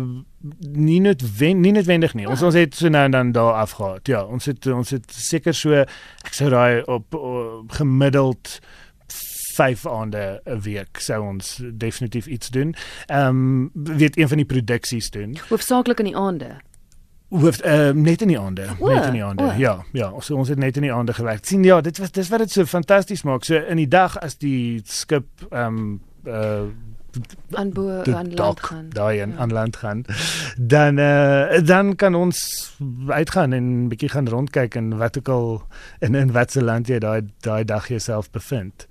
nie 0.59 1.00
noodwendig 1.00 1.62
nie 1.62 1.73
noodwendig 1.73 2.15
nie. 2.15 2.29
Ons 2.29 2.43
ons 2.43 2.55
het 2.55 2.75
so 2.75 2.89
nou 2.89 3.05
en 3.05 3.11
dan 3.15 3.33
daar 3.33 3.61
afgehaat. 3.62 4.06
Ja, 4.06 4.25
ons 4.25 4.44
het 4.50 4.67
ons 4.67 4.91
het 4.91 5.11
seker 5.12 5.55
so 5.55 5.73
ek 5.73 6.33
sou 6.33 6.50
raai 6.50 6.83
op, 6.83 7.15
op 7.15 7.73
gemiddeld 7.79 8.59
5 9.53 9.87
aande 9.87 10.41
'n 10.44 10.61
week 10.61 10.99
sou 10.99 11.23
ons 11.23 11.62
definitief 11.75 12.27
iets 12.27 12.50
doen. 12.50 12.75
Ehm 13.06 13.29
um, 13.29 13.71
weet 13.73 14.19
een 14.19 14.29
van 14.29 14.37
die 14.37 14.47
produksies 14.47 15.11
doen. 15.11 15.37
Hoofsaaklik 15.49 15.99
in 15.99 16.05
die 16.05 16.17
aande. 16.17 16.56
Hoof 17.29 17.65
uh, 17.65 17.91
net 17.91 18.23
in 18.23 18.29
die 18.29 18.39
aande, 18.39 18.67
O, 18.79 18.93
net 18.93 19.06
in 19.06 19.12
die 19.12 19.25
aande. 19.25 19.43
o. 19.43 19.53
Ja, 19.56 19.85
ja, 19.93 20.12
so 20.21 20.37
ons 20.37 20.49
het 20.49 20.59
net 20.59 20.77
in 20.77 20.83
die 20.83 20.93
aande 20.93 21.15
gewerk. 21.15 21.44
sien 21.44 21.65
ja, 21.65 21.81
dit 21.81 21.99
was 21.99 22.11
dis 22.11 22.29
wat 22.29 22.39
dit 22.39 22.50
so 22.50 22.65
fantasties 22.65 23.23
maak. 23.23 23.44
So 23.44 23.56
in 23.56 23.77
die 23.77 23.89
dag 23.89 24.19
as 24.21 24.37
die 24.37 24.81
skip 24.85 25.27
ehm 25.50 25.77
um, 25.77 26.00
uh 26.27 26.62
aan 27.53 27.70
bo 27.73 27.88
aan 27.91 28.35
land 28.35 28.37
dak 28.37 28.61
gaan. 28.61 28.88
daai 28.91 29.20
in 29.20 29.31
Ja. 29.31 29.37
aan 29.38 29.53
land 29.53 29.76
gaan 29.76 30.05
dan 30.59 30.99
uh, 30.99 31.61
dan 31.64 31.97
kan 31.97 32.14
ons 32.14 32.73
uitgaan 33.09 33.53
en 33.53 33.85
'n 33.85 33.88
bietjie 33.88 34.09
gaan 34.09 34.29
rondkyk 34.29 34.75
en 34.75 34.97
wat 34.99 35.19
ook 35.19 35.29
al 35.29 35.62
in 36.00 36.14
in 36.14 36.32
watter 36.32 36.62
land 36.64 36.87
jy 36.88 36.99
daai 36.99 37.23
daai 37.41 37.64
dag 37.64 37.88
jouself 37.88 38.31
bevind. 38.31 38.87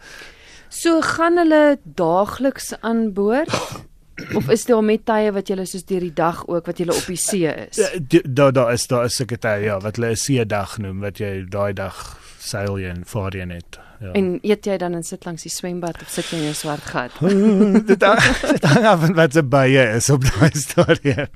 So 0.69 1.01
gaan 1.01 1.38
hulle 1.38 1.77
daagliks 1.83 2.73
aan 2.81 3.13
boord 3.13 3.51
of 4.38 4.50
is 4.50 4.65
daar 4.65 4.83
met 4.83 5.06
tye 5.06 5.31
wat 5.31 5.47
julle 5.47 5.65
soos 5.65 5.85
deur 5.85 6.00
die 6.00 6.13
dag 6.13 6.47
ook 6.47 6.65
wat 6.65 6.77
julle 6.77 6.94
op 6.95 7.06
die 7.06 7.15
see 7.17 7.47
is? 7.67 7.77
Ja, 7.77 8.19
Daar 8.24 8.53
daar 8.53 8.74
is 8.74 8.88
daar 8.88 9.06
is 9.06 9.15
sekretary 9.15 9.63
ja 9.63 9.79
wat 9.79 9.95
hulle 9.95 10.12
'n 10.12 10.15
see 10.15 10.45
dag 10.45 10.77
noem 10.77 11.00
wat 11.00 11.17
jy 11.17 11.45
daai 11.50 11.74
dag 11.74 12.17
seil 12.39 12.77
jy 12.79 12.89
en 12.89 13.03
vaar 13.06 13.35
jy 13.35 13.44
net. 13.45 13.79
Ja. 14.01 14.12
En 14.18 14.39
eet 14.42 14.65
jy 14.65 14.77
dan 14.77 14.94
en 14.94 15.03
sit 15.03 15.25
langs 15.25 15.44
die 15.44 15.51
swembad 15.51 16.01
of 16.01 16.09
sit 16.09 16.25
jy 16.31 16.38
in 16.38 16.44
jou 16.44 16.53
swart 16.53 16.81
gat? 16.89 17.12
dit 17.92 18.01
hang- 18.03 18.51
dit 18.51 18.63
hang 18.65 18.86
af 18.86 19.00
van 19.00 19.13
wat 19.13 19.34
se 19.34 19.43
baie 19.43 19.84
is 19.96 20.10
op 20.10 20.24
daai 20.25 20.50
stadium. 20.67 21.27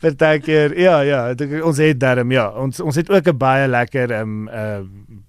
Partykeer 0.00 0.78
ja 0.78 1.00
ja, 1.00 1.34
dit- 1.34 1.62
ons 1.62 1.76
het 1.82 2.00
daarom 2.00 2.30
ja, 2.30 2.48
ons 2.50 2.80
ons 2.80 2.94
het 2.96 3.10
ook 3.10 3.26
'n 3.32 3.36
baie 3.36 3.68
lekker 3.68 4.10
ehm 4.10 4.46
um, 4.46 4.48
uh 4.48 4.80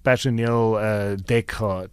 personeel 0.08 0.80
uh 0.80 1.16
dek 1.26 1.52
gehad 1.52 1.92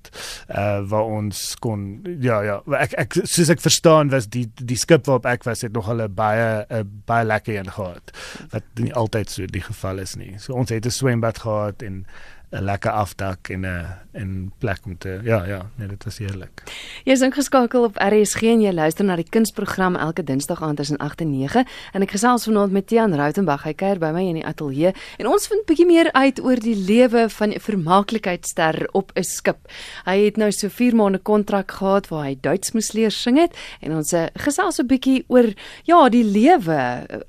uh 0.55 0.81
waar 0.87 1.03
ons 1.05 1.57
kon 1.59 2.01
ja 2.21 2.43
ja, 2.43 2.61
ek 2.79 2.93
ek 2.93 3.13
soos 3.25 3.49
ek 3.51 3.61
verstaan 3.61 4.09
was 4.13 4.29
die 4.29 4.47
die 4.55 4.77
skip 4.79 5.07
waarop 5.07 5.27
ek 5.27 5.43
was 5.45 5.63
het 5.63 5.73
nog 5.73 5.89
'n 5.91 6.15
baie 6.15 6.65
'n 6.71 7.03
baie 7.07 7.25
lekker 7.25 7.57
een 7.59 7.71
gehad 7.71 8.13
wat 8.53 8.63
nie 8.75 8.95
altyd 8.95 9.31
so 9.31 9.47
die 9.47 9.63
geval 9.63 9.99
is 9.99 10.15
nie. 10.15 10.39
So 10.39 10.53
ons 10.53 10.71
het 10.71 10.87
'n 10.87 10.91
swembad 10.91 11.39
gehad 11.39 11.83
en 11.83 12.07
'n 12.55 12.65
lekker 12.65 12.91
afdak 12.91 13.49
en 13.49 13.67
'n 13.67 13.87
en 14.13 14.53
plek 14.59 14.79
om 14.87 14.99
te 14.99 15.21
ja 15.23 15.45
ja, 15.45 15.71
nee 15.75 15.89
dit 15.89 16.05
was 16.05 16.19
heerlik. 16.19 16.63
Jy's 17.05 17.21
ingeskakel 17.21 17.83
op 17.83 17.97
RSG 17.99 18.43
en 18.43 18.61
jy 18.63 18.73
luister 18.73 19.05
na 19.05 19.17
die 19.17 19.27
kunsprogram 19.29 19.97
elke 19.97 20.23
Dinsdag 20.25 20.63
aand 20.63 20.77
tussen 20.77 20.97
8 21.03 21.21
en 21.21 21.31
9 21.31 21.65
en 21.93 22.03
ek 22.03 22.15
gesels 22.15 22.45
vanaand 22.45 22.73
met 22.73 22.87
Tiaan 22.87 23.15
Rautenbach. 23.15 23.65
Hy 23.67 23.75
kuier 23.75 23.99
by 23.99 24.13
my 24.15 24.23
in 24.29 24.39
die 24.39 24.47
ateljee 24.47 24.95
en 25.19 25.27
ons 25.27 25.49
vind 25.51 25.67
bietjie 25.67 25.87
meer 25.87 26.13
uit 26.13 26.41
oor 26.45 26.63
die 26.63 26.77
lewe 26.77 27.27
van 27.29 27.51
'n 27.51 27.61
vermaaklikheidster 27.61 28.89
op 28.93 29.11
'n 29.15 29.23
skip. 29.23 29.69
Hy 30.05 30.25
het 30.25 30.37
nou 30.37 30.53
so 30.53 30.69
4 30.69 30.95
maande 30.95 31.19
kontrak 31.19 31.71
gehad 31.71 32.09
waar 32.09 32.25
hy 32.25 32.39
Duits 32.41 32.73
moes 32.73 32.93
leer 32.93 33.11
sing 33.11 33.39
het 33.39 33.57
en 33.81 33.97
ons 33.97 34.13
uh, 34.13 34.27
gesels 34.35 34.79
'n 34.79 34.87
bietjie 34.87 35.25
oor 35.27 35.53
ja, 35.85 36.09
die 36.09 36.25
lewe 36.25 37.07
uh, 37.11 37.21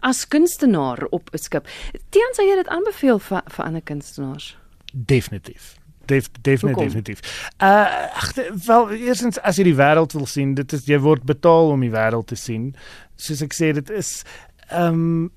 as 0.00 0.26
kunstenaar 0.28 1.06
op 1.10 1.30
'n 1.32 1.38
skip. 1.38 1.68
Tiaan, 2.10 2.34
sou 2.34 2.46
jy 2.48 2.54
dit 2.56 2.68
aanbeveel 2.68 3.18
vir 3.18 3.42
vir 3.46 3.64
ander 3.64 3.82
kunstenaars? 3.82 4.56
Definitief. 4.92 5.76
Def, 6.06 6.28
definitief 6.40 6.84
definitief. 6.84 7.48
Uh 7.62 8.14
ag 8.16 8.32
de- 8.32 8.52
wel 8.66 8.90
eerstens 8.92 9.40
as 9.42 9.56
jy 9.56 9.64
die 9.64 9.74
wêreld 9.74 10.12
wil 10.12 10.26
sien, 10.26 10.54
dit 10.54 10.72
is 10.72 10.84
jy 10.86 10.98
word 11.02 11.24
betaal 11.26 11.70
om 11.70 11.80
die 11.80 11.90
wêreld 11.90 12.26
te 12.26 12.34
sien. 12.38 12.74
Soos 13.16 13.42
ek 13.42 13.54
sê 13.54 13.72
dit 13.74 13.90
is 13.90 14.22
ehm 14.70 14.92
um, 14.92 15.32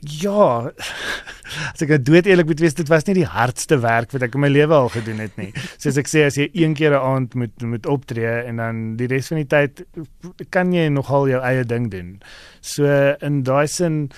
ja, 0.00 0.72
as 1.72 1.82
ek 1.84 1.92
dood 2.04 2.26
eerlik 2.26 2.48
moet 2.50 2.62
wees, 2.62 2.76
dit 2.78 2.88
was 2.88 3.06
nie 3.08 3.18
die 3.20 3.28
hardste 3.28 3.80
werk 3.82 4.12
wat 4.14 4.22
ek 4.26 4.34
in 4.34 4.44
my 4.44 4.50
lewe 4.50 4.74
al 4.74 4.90
gedoen 4.92 5.20
het 5.22 5.36
nie. 5.40 5.50
Soos 5.76 5.98
ek 6.00 6.10
sê 6.10 6.24
as 6.26 6.38
jy 6.40 6.48
een 6.54 6.74
keer 6.78 6.96
'n 6.96 7.04
aand 7.12 7.34
moet 7.34 7.62
moet 7.62 7.86
optree 7.86 8.46
en 8.46 8.56
dan 8.56 8.96
die 8.96 9.08
res 9.10 9.28
van 9.28 9.42
die 9.42 9.50
tyd 9.50 9.84
kan 10.50 10.72
jy 10.72 10.88
nogal 10.88 11.28
jou 11.28 11.40
eie 11.42 11.64
ding 11.64 11.90
doen. 11.90 12.20
So 12.60 12.86
in 13.20 13.42
daai 13.42 13.66
sin 13.66 14.10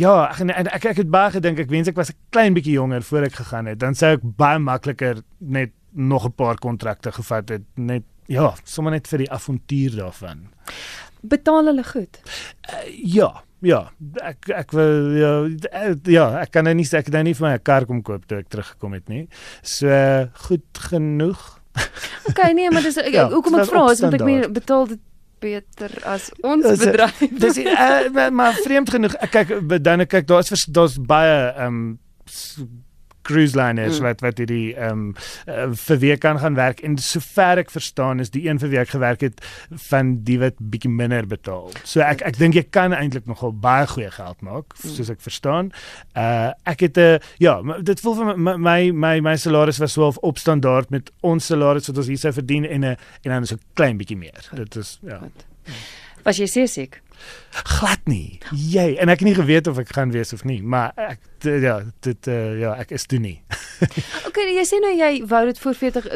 Ja, 0.00 0.30
ek 0.30 0.38
en, 0.40 0.50
ek 0.50 0.84
ek 0.94 0.96
het 1.02 1.10
baie 1.12 1.30
gedink 1.34 1.58
ek 1.60 1.68
wens 1.68 1.88
ek 1.88 1.96
was 1.96 2.10
'n 2.10 2.16
klein 2.30 2.54
bietjie 2.54 2.78
jonger 2.78 3.02
voor 3.02 3.26
ek 3.28 3.34
gegaan 3.34 3.66
het. 3.66 3.78
Dan 3.78 3.94
sou 3.94 4.14
ek 4.16 4.22
baie 4.22 4.58
makliker 4.58 5.22
net 5.38 5.72
nog 5.92 6.24
'n 6.24 6.32
paar 6.32 6.56
kontrakte 6.56 7.12
gevat 7.12 7.48
het 7.48 7.62
net 7.76 8.04
ja, 8.26 8.54
sommer 8.64 8.92
net 8.92 9.08
vir 9.08 9.18
die 9.18 9.30
avontuur 9.30 9.96
daarvan. 9.96 10.48
Betaal 11.22 11.66
hulle 11.66 11.84
goed? 11.84 12.20
Uh, 12.70 12.86
ja, 13.04 13.42
ja, 13.60 13.80
ek 14.24 14.48
ek 14.48 14.72
wil 14.76 15.12
ja, 15.18 15.32
ja, 16.08 16.26
ek 16.40 16.52
kan 16.54 16.64
nou 16.64 16.74
nie 16.74 16.86
ek 16.86 17.10
het 17.10 17.14
nou 17.14 17.22
nie 17.26 17.34
vir 17.34 17.46
my 17.48 17.54
'n 17.54 17.62
kar 17.62 17.86
kom 17.86 18.02
koop 18.02 18.26
toe 18.26 18.38
ek 18.38 18.48
teruggekom 18.48 18.92
het 18.96 19.08
nie. 19.08 19.28
So 19.62 19.88
goed 20.46 20.82
genoeg. 20.90 21.60
Okay, 22.30 22.52
nee, 22.52 22.70
maar 22.70 22.82
dis 22.82 22.98
Ja, 23.16 23.28
hoekom 23.30 23.58
ek 23.60 23.70
vra 23.70 23.90
is 23.92 24.00
want 24.00 24.14
ek 24.14 24.24
meen 24.24 24.52
betaal 24.52 24.86
dit 24.86 25.00
beter 25.40 25.90
as 26.04 26.30
ons 26.42 26.66
Dis- 26.66 26.84
bedryf. 26.84 27.18
Dis 27.30 27.58
uh, 27.64 28.28
maar, 28.30 28.52
vreemd 28.64 28.90
genoeg. 28.90 29.14
Ek 29.24 29.30
kyk 29.30 29.66
be- 29.68 29.80
dan 29.80 30.04
kyk 30.06 30.26
daar's 30.28 30.66
daar's 30.68 30.98
baie 31.00 31.52
ehm 31.56 31.66
um, 31.66 31.98
cruise 33.22 33.56
liners 33.56 33.98
Mm. 34.00 34.02
wat 34.04 34.20
wat 34.20 34.38
hierdie 34.38 34.74
ehm 34.76 34.90
um, 34.90 35.14
uh, 35.48 35.66
vir 35.74 35.98
wie 35.98 36.16
kan 36.16 36.38
gaan 36.38 36.54
werk 36.54 36.80
en 36.80 36.96
sover 36.98 37.58
ek 37.58 37.70
verstaan 37.70 38.20
is 38.20 38.30
die 38.30 38.48
een 38.48 38.58
vir 38.58 38.68
wie 38.68 38.78
ek 38.78 38.88
gewerk 38.88 39.20
het 39.20 39.40
van 39.90 40.24
die 40.24 40.38
wat 40.38 40.54
bietjie 40.58 40.90
minder 40.90 41.26
betaal. 41.26 41.70
So 41.84 42.00
ek 42.00 42.22
ek 42.22 42.38
dink 42.38 42.54
jy 42.54 42.62
kan 42.70 42.92
eintlik 42.92 43.26
nogal 43.26 43.52
baie 43.52 43.86
goeie 43.86 44.10
geld 44.10 44.40
maak 44.42 44.64
Mm. 44.84 44.90
soos 44.90 45.10
ek 45.10 45.20
verstaan. 45.20 45.72
Uh 46.16 46.52
ek 46.66 46.80
het 46.80 46.96
'n 46.96 47.00
uh, 47.00 47.18
ja, 47.38 47.60
dit 47.82 48.00
voel 48.00 48.14
vir 48.14 48.36
my 48.38 48.56
my 48.56 48.90
my, 48.92 49.20
my 49.20 49.36
salaris 49.36 49.78
was 49.78 49.92
so 49.92 50.12
op 50.22 50.38
standaard 50.38 50.90
met 50.90 51.10
ons 51.22 51.46
salaris 51.46 51.86
wat 51.86 51.96
ons 51.98 52.06
hier 52.06 52.18
sou 52.18 52.32
verdien 52.32 52.64
en 52.64 52.80
'n 52.84 52.96
en 53.24 53.30
dan 53.30 53.46
so 53.46 53.56
klein 53.74 53.96
bietjie 53.98 54.16
meer. 54.16 54.48
Dit 54.54 54.76
is 54.76 54.98
ja. 55.02 55.18
Goed. 55.18 55.44
Was 56.24 56.36
jy 56.36 56.46
seesiek? 56.46 57.00
glad 57.64 57.98
nie. 58.06 58.38
Jy 58.52 58.96
en 59.00 59.08
ek 59.08 59.18
het 59.20 59.28
nie 59.28 59.34
geweet 59.34 59.66
of 59.66 59.78
ek 59.78 59.88
gaan 59.92 60.10
wees 60.10 60.32
of 60.32 60.44
nie, 60.44 60.62
maar 60.62 60.92
ek 60.96 61.18
ja, 61.44 61.80
dit 62.00 62.26
uh, 62.26 62.60
ja, 62.60 62.74
ek 62.80 62.90
is 62.90 63.06
toe 63.06 63.18
nie. 63.18 63.40
Okay, 64.28 64.44
jy 64.52 64.64
sê 64.68 64.76
nou 64.82 64.90
jy 64.92 65.22
wou 65.24 65.40
dit 65.48 65.58
voor 65.58 65.74
40 65.74 66.06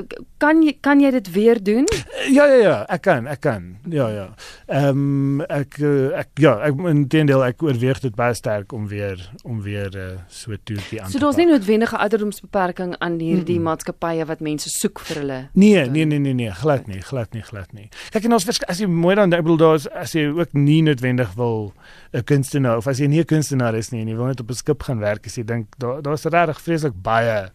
kan 0.43 0.59
jy 0.62 0.75
kan 0.85 1.00
jy 1.00 1.11
dit 1.14 1.31
weer 1.33 1.61
doen? 1.64 1.87
ja 2.28 2.45
ja 2.47 2.59
ja, 2.61 2.75
ek 2.93 3.02
kan, 3.07 3.26
ek 3.31 3.40
kan. 3.40 3.71
Ja 3.88 4.09
ja. 4.12 4.26
Ehm 4.69 5.40
um, 5.40 5.40
ek 5.49 5.78
ek 6.21 6.43
ja, 6.45 6.52
ek 6.69 6.78
intendeel 6.90 7.45
ek 7.47 7.62
oorweeg 7.64 8.02
dit 8.04 8.14
baie 8.16 8.35
sterk 8.37 8.73
om 8.76 8.85
weer 8.88 9.21
om 9.45 9.62
weer 9.64 9.97
uh, 9.97 10.09
so 10.28 10.52
toertjie 10.52 11.00
aan 11.02 11.11
So 11.12 11.23
daar's 11.23 11.40
nie 11.40 11.49
noodwendige 11.49 11.97
ouderdomsbeperking 11.97 12.95
aan 12.99 13.19
hierdie 13.21 13.57
Mm-mm. 13.59 13.71
maatskappye 13.71 14.28
wat 14.28 14.45
mense 14.45 14.69
soek 14.73 15.00
vir 15.09 15.23
hulle. 15.23 15.40
Nee, 15.54 15.87
nee 15.88 16.04
nee 16.04 16.21
nee 16.21 16.37
nee, 16.37 16.52
glad 16.61 16.87
nie, 16.90 17.00
glad 17.00 17.33
nie, 17.33 17.43
glad 17.43 17.73
nie. 17.73 17.88
Kyk 18.12 18.28
en 18.28 18.37
ons 18.38 18.49
as 18.69 18.81
jy 18.81 18.88
mooi 18.90 19.16
dan 19.16 19.33
ek 19.33 19.45
bedoel 19.47 19.62
daar's 19.64 19.88
as 19.88 20.14
jy 20.16 20.28
ook 20.33 20.52
nie 20.52 20.83
noodwendig 20.85 21.33
wil 21.40 21.73
'n 22.14 22.23
kunstenaar 22.23 22.78
of 22.78 22.87
as 22.87 23.00
jy 23.00 23.09
nie 23.09 23.21
'n 23.21 23.26
kunstenaar 23.26 23.75
is 23.75 23.90
nie 23.90 24.00
en 24.00 24.09
jy 24.09 24.16
wil 24.16 24.26
net 24.26 24.40
op 24.40 24.50
'n 24.50 24.54
skip 24.54 24.83
gaan 24.83 25.00
werk, 25.00 25.13
as 25.23 25.37
jy 25.37 25.44
dink 25.44 25.66
daar 25.78 26.02
daar's 26.02 26.25
regtig 26.25 26.61
vreeslik 26.61 26.92
baie 27.02 27.50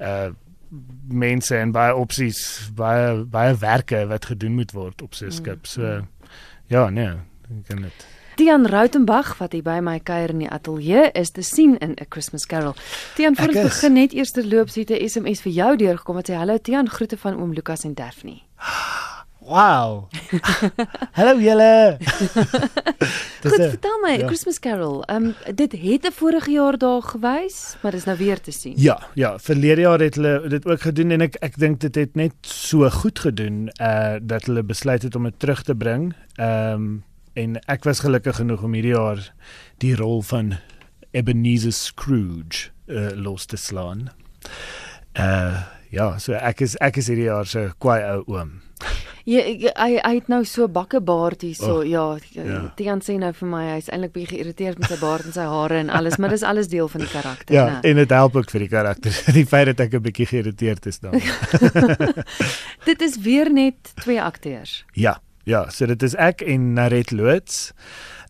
uh 0.00 0.30
mense 1.08 1.54
en 1.56 1.70
baie 1.72 1.94
opsies, 1.94 2.70
baie 2.74 3.24
baie 3.24 3.54
werke 3.54 4.06
wat 4.06 4.24
gedoen 4.24 4.54
moet 4.54 4.72
word 4.72 5.02
op 5.02 5.14
so 5.14 5.26
'n 5.26 5.30
skip. 5.30 5.66
So 5.66 6.02
ja, 6.66 6.90
nee, 6.90 7.14
ek 7.50 7.66
kan 7.68 7.82
dit. 7.82 8.06
Tian 8.36 8.66
Rautenbach 8.66 9.38
wat 9.38 9.52
hier 9.52 9.62
by 9.62 9.78
my 9.80 9.98
kuier 10.00 10.28
in 10.30 10.38
die 10.38 10.50
ateljee 10.50 11.10
is 11.14 11.30
te 11.30 11.42
sien 11.42 11.78
in 11.78 11.90
'n 11.90 12.06
Christmas 12.08 12.46
Carol. 12.46 12.74
Tian, 13.14 13.36
voor 13.36 13.48
Ek 13.48 13.54
ons 13.54 13.64
is. 13.64 13.72
begin 13.80 13.92
net 13.92 14.12
eers 14.12 14.30
terloops 14.32 14.74
het 14.74 14.90
'n 14.90 15.08
SMS 15.08 15.40
vir 15.40 15.52
jou 15.52 15.76
deurgekom 15.76 16.14
wat 16.14 16.28
sê 16.30 16.34
hallo 16.34 16.58
Tian, 16.58 16.88
groete 16.88 17.16
van 17.16 17.34
oom 17.40 17.52
Lukas 17.52 17.84
en 17.84 17.94
Daphne. 17.94 18.40
Wow. 19.46 20.08
Hallo 21.18 21.38
julle. 21.38 21.98
Goed, 23.46 23.60
vertel 23.62 24.00
my, 24.02 24.16
ja. 24.18 24.26
Christmas 24.26 24.58
Carol. 24.58 25.04
Ehm 25.06 25.28
um, 25.30 25.54
dit 25.54 25.72
het 25.72 26.06
'n 26.06 26.12
vorige 26.12 26.50
jaar 26.50 26.78
daar 26.78 27.02
gewys, 27.02 27.76
maar 27.82 27.92
dis 27.92 28.04
nou 28.04 28.16
weer 28.18 28.40
te 28.40 28.50
sien. 28.50 28.74
Ja, 28.76 28.98
ja, 29.14 29.38
verlede 29.38 29.80
jaar 29.80 30.00
het 30.00 30.14
hulle 30.14 30.48
dit 30.48 30.66
ook 30.66 30.80
gedoen 30.80 31.10
en 31.10 31.20
ek 31.20 31.34
ek 31.34 31.58
dink 31.58 31.80
dit 31.80 31.94
het 31.94 32.14
net 32.14 32.34
so 32.40 32.90
goed 32.90 33.18
gedoen 33.18 33.70
uh 33.80 34.16
dat 34.22 34.44
hulle 34.44 34.62
besluit 34.62 35.02
het 35.02 35.14
om 35.14 35.22
dit 35.22 35.38
terug 35.38 35.62
te 35.62 35.74
bring. 35.74 36.14
Ehm 36.34 36.72
um, 36.72 37.04
en 37.32 37.56
ek 37.66 37.84
was 37.84 38.00
gelukkig 38.00 38.36
genoeg 38.36 38.62
om 38.62 38.72
hierdie 38.72 38.96
jaar 38.96 39.32
die 39.78 39.96
rol 39.96 40.22
van 40.22 40.56
Ebenezer 41.10 41.72
Scrooge 41.72 42.70
uh, 42.86 43.10
los 43.14 43.44
te 43.46 43.56
slaan. 43.56 44.10
Uh 45.18 45.62
ja, 45.90 46.18
so 46.18 46.32
ek 46.32 46.60
is 46.60 46.76
ek 46.76 46.96
is 46.96 47.06
hierdie 47.06 47.30
jaar 47.30 47.46
se 47.46 47.70
kwaai 47.78 48.02
ou 48.10 48.22
oom. 48.26 48.65
Jy 49.26 49.40
hy 49.74 49.96
hy 49.98 50.12
het 50.14 50.28
nou 50.30 50.44
so 50.46 50.68
bakke 50.70 51.00
baard 51.02 51.40
hierso. 51.42 51.80
Oh, 51.80 51.84
ja, 51.86 52.04
ja. 52.30 52.60
Tian 52.78 53.00
sê 53.02 53.16
nou 53.18 53.32
vir 53.34 53.48
my 53.50 53.62
hy's 53.72 53.88
eintlik 53.90 54.12
bietjie 54.14 54.36
geïrriteerd 54.36 54.78
met 54.78 54.92
sy 54.92 54.98
baard 55.00 55.26
en 55.26 55.34
sy 55.34 55.46
hare 55.50 55.80
en 55.82 55.90
alles, 55.90 56.14
maar 56.22 56.30
dis 56.30 56.44
alles 56.46 56.68
deel 56.70 56.86
van 56.88 57.02
die 57.02 57.10
karakter, 57.10 57.54
Ja, 57.54 57.64
né? 57.66 57.80
en 57.90 57.96
dit 57.96 58.10
help 58.14 58.36
ook 58.36 58.50
vir 58.54 58.60
die 58.60 58.68
karakter. 58.70 59.16
Die 59.36 59.46
feit 59.46 59.66
dat 59.66 59.80
ek 59.88 59.94
'n 59.98 60.02
bietjie 60.06 60.26
geïrriteerd 60.30 60.86
is 60.86 60.98
dan. 61.02 61.18
Dit 62.88 63.02
is 63.02 63.18
weer 63.18 63.50
net 63.52 63.92
twee 64.04 64.22
akteurs. 64.22 64.84
Ja, 64.94 65.18
ja, 65.44 65.68
so 65.70 65.86
dit 65.86 66.02
is 66.02 66.14
ek 66.14 66.40
en 66.42 66.72
Naret 66.74 67.10
Loots. 67.10 67.72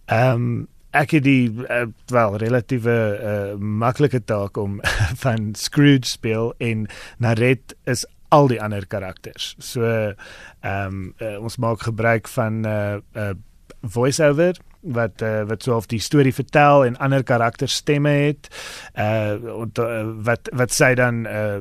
Ehm 0.06 0.32
um, 0.32 0.68
ek 0.96 1.10
het 1.10 1.24
die 1.26 1.50
uh, 1.68 1.82
wel 2.08 2.36
relatiewe 2.40 2.92
uh, 3.20 3.58
maklike 3.60 4.22
taak 4.24 4.56
om 4.56 4.78
van 5.24 5.50
Scrooge 5.52 6.08
speel 6.08 6.54
en 6.58 6.86
Naret 7.20 7.74
is 7.84 8.06
al 8.28 8.46
die 8.46 8.62
ander 8.62 8.86
karakters. 8.86 9.54
So 9.58 9.82
ehm 9.86 10.14
um, 10.62 11.14
uh, 11.18 11.36
ons 11.42 11.56
maak 11.56 11.82
gebruik 11.82 12.28
van 12.28 12.60
'n 12.60 12.66
uh, 12.66 12.96
uh, 13.14 13.34
voice-over 13.82 14.56
wat 14.86 15.22
uh, 15.22 15.42
wat 15.42 15.62
so 15.62 15.76
of 15.76 15.86
die 15.86 16.00
storie 16.00 16.34
vertel 16.34 16.84
en 16.84 16.96
ander 17.02 17.22
karakters 17.22 17.74
stemme 17.74 18.08
het. 18.08 18.48
Uh 18.94 19.34
en 19.62 19.78
uh, 19.78 20.02
wat 20.24 20.50
wat 20.54 20.72
sy 20.72 20.94
dan 20.94 21.26
uh 21.26 21.58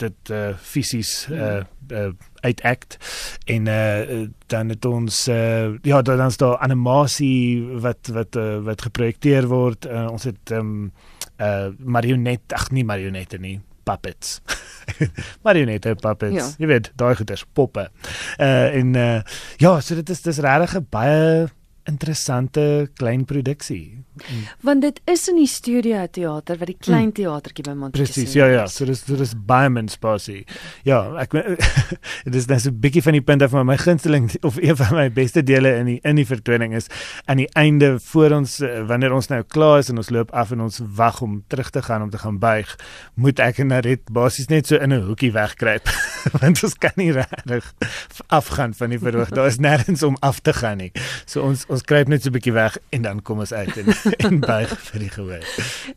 dit 0.00 0.30
uh 0.30 0.54
fisies 0.58 1.26
uh, 1.30 1.62
uh 1.88 2.10
uitact 2.42 2.98
en 3.46 3.66
uh 3.66 4.26
dan 4.46 4.68
het 4.68 4.84
ons 4.84 5.28
uh 5.28 5.74
ja 5.82 6.02
dan 6.02 6.18
dan's 6.18 6.36
daar 6.36 6.58
animasie 6.58 7.62
wat 7.80 8.10
wat 8.12 8.36
uh, 8.36 8.58
wat 8.64 8.82
geprojekteer 8.82 9.46
word. 9.46 9.86
Uh, 9.86 10.08
ons 10.10 10.24
het 10.24 10.50
um 10.50 10.92
uh 11.40 11.70
marionet 11.78 12.52
ag 12.52 12.70
nie 12.70 12.84
marionette 12.84 13.38
nie 13.38 13.60
puppets. 13.84 14.40
marionette 15.46 15.94
puppets. 16.00 16.34
Ja. 16.36 16.48
Jy 16.58 16.70
weet, 16.70 16.92
daai 17.00 17.14
goeders, 17.18 17.44
poppe. 17.56 17.88
Uh 18.38 18.78
en 18.80 18.94
uh 18.96 19.20
ja, 19.62 19.76
so 19.80 19.94
dit 20.00 20.10
is 20.10 20.24
dis 20.24 20.42
regtig 20.44 20.78
'n 20.80 20.86
baie 20.90 21.46
interessante 21.84 22.90
klein 22.96 23.24
produksie. 23.28 24.04
Want 24.60 24.82
dit 24.82 25.00
is 25.10 25.28
in 25.28 25.36
die 25.36 25.48
studio 25.50 26.06
teater 26.10 26.58
wat 26.58 26.70
die 26.70 26.78
klein 26.78 27.12
teatertjie 27.12 27.64
by 27.66 27.74
Montjie. 27.78 28.04
Presies. 28.04 28.34
Ja 28.36 28.46
ja, 28.46 28.66
so 28.70 28.86
dis 28.86 29.02
so 29.04 29.16
dis 29.18 29.34
baie 29.34 29.70
min 29.70 29.88
spasie. 29.88 30.44
Ja, 30.86 31.00
ek 31.22 31.34
dit 31.34 32.34
is 32.34 32.46
net 32.46 32.62
so 32.62 32.70
'n 32.70 32.78
bietjie 32.80 33.02
van 33.02 33.18
die 33.18 33.22
punt 33.22 33.42
af 33.42 33.52
maar 33.52 33.64
my 33.64 33.76
gunsteling 33.78 34.30
of 34.48 34.56
een 34.56 34.76
van 34.76 34.94
my 34.94 35.08
beste 35.12 35.42
dele 35.42 35.74
in 35.80 35.86
die 35.86 35.98
in 36.02 36.16
die 36.16 36.26
vertoning 36.26 36.74
is 36.74 36.86
aan 37.26 37.42
die 37.42 37.48
einde 37.54 37.98
voor 38.00 38.30
ons 38.30 38.60
eh, 38.60 38.86
wanneer 38.86 39.12
ons 39.12 39.28
nou 39.28 39.42
klaar 39.42 39.78
is 39.78 39.90
en 39.90 39.96
ons 39.96 40.10
loop 40.10 40.30
af 40.32 40.50
en 40.50 40.60
ons 40.60 40.80
wag 40.96 41.20
om 41.20 41.42
terug 41.48 41.70
te 41.70 41.82
gaan 41.82 42.02
om 42.02 42.10
te 42.10 42.18
gaan 42.18 42.38
buig, 42.38 42.76
moet 43.14 43.38
ek 43.38 43.58
en 43.58 43.72
Naret 43.72 44.10
basies 44.10 44.48
net 44.48 44.66
so 44.66 44.76
in 44.76 44.92
'n 44.92 45.06
hoekie 45.06 45.32
wegkruip 45.32 45.88
want 46.40 46.62
ons 46.62 46.74
kan 46.78 46.94
nie 46.96 47.12
regtig 47.12 47.74
afgaan 48.28 48.74
van 48.74 48.90
die 48.90 48.98
verhoog. 48.98 49.28
Daar 49.28 49.46
is 49.46 49.58
nêrens 49.58 50.02
om 50.02 50.16
af 50.20 50.40
te 50.40 50.52
gaan 50.52 50.78
nie. 50.78 50.92
So 51.26 51.42
ons 51.42 51.64
ons 51.68 51.82
kruip 51.82 52.08
net 52.08 52.22
so 52.22 52.28
'n 52.30 52.32
bietjie 52.32 52.52
weg 52.52 52.78
en 52.90 53.02
dan 53.02 53.22
kom 53.22 53.38
ons 53.38 53.52
uit 53.52 53.76
en 53.76 53.92
en 54.26 54.40
buig 54.40 54.72
vir 54.88 55.00
die 55.00 55.10
gehoor. 55.10 55.44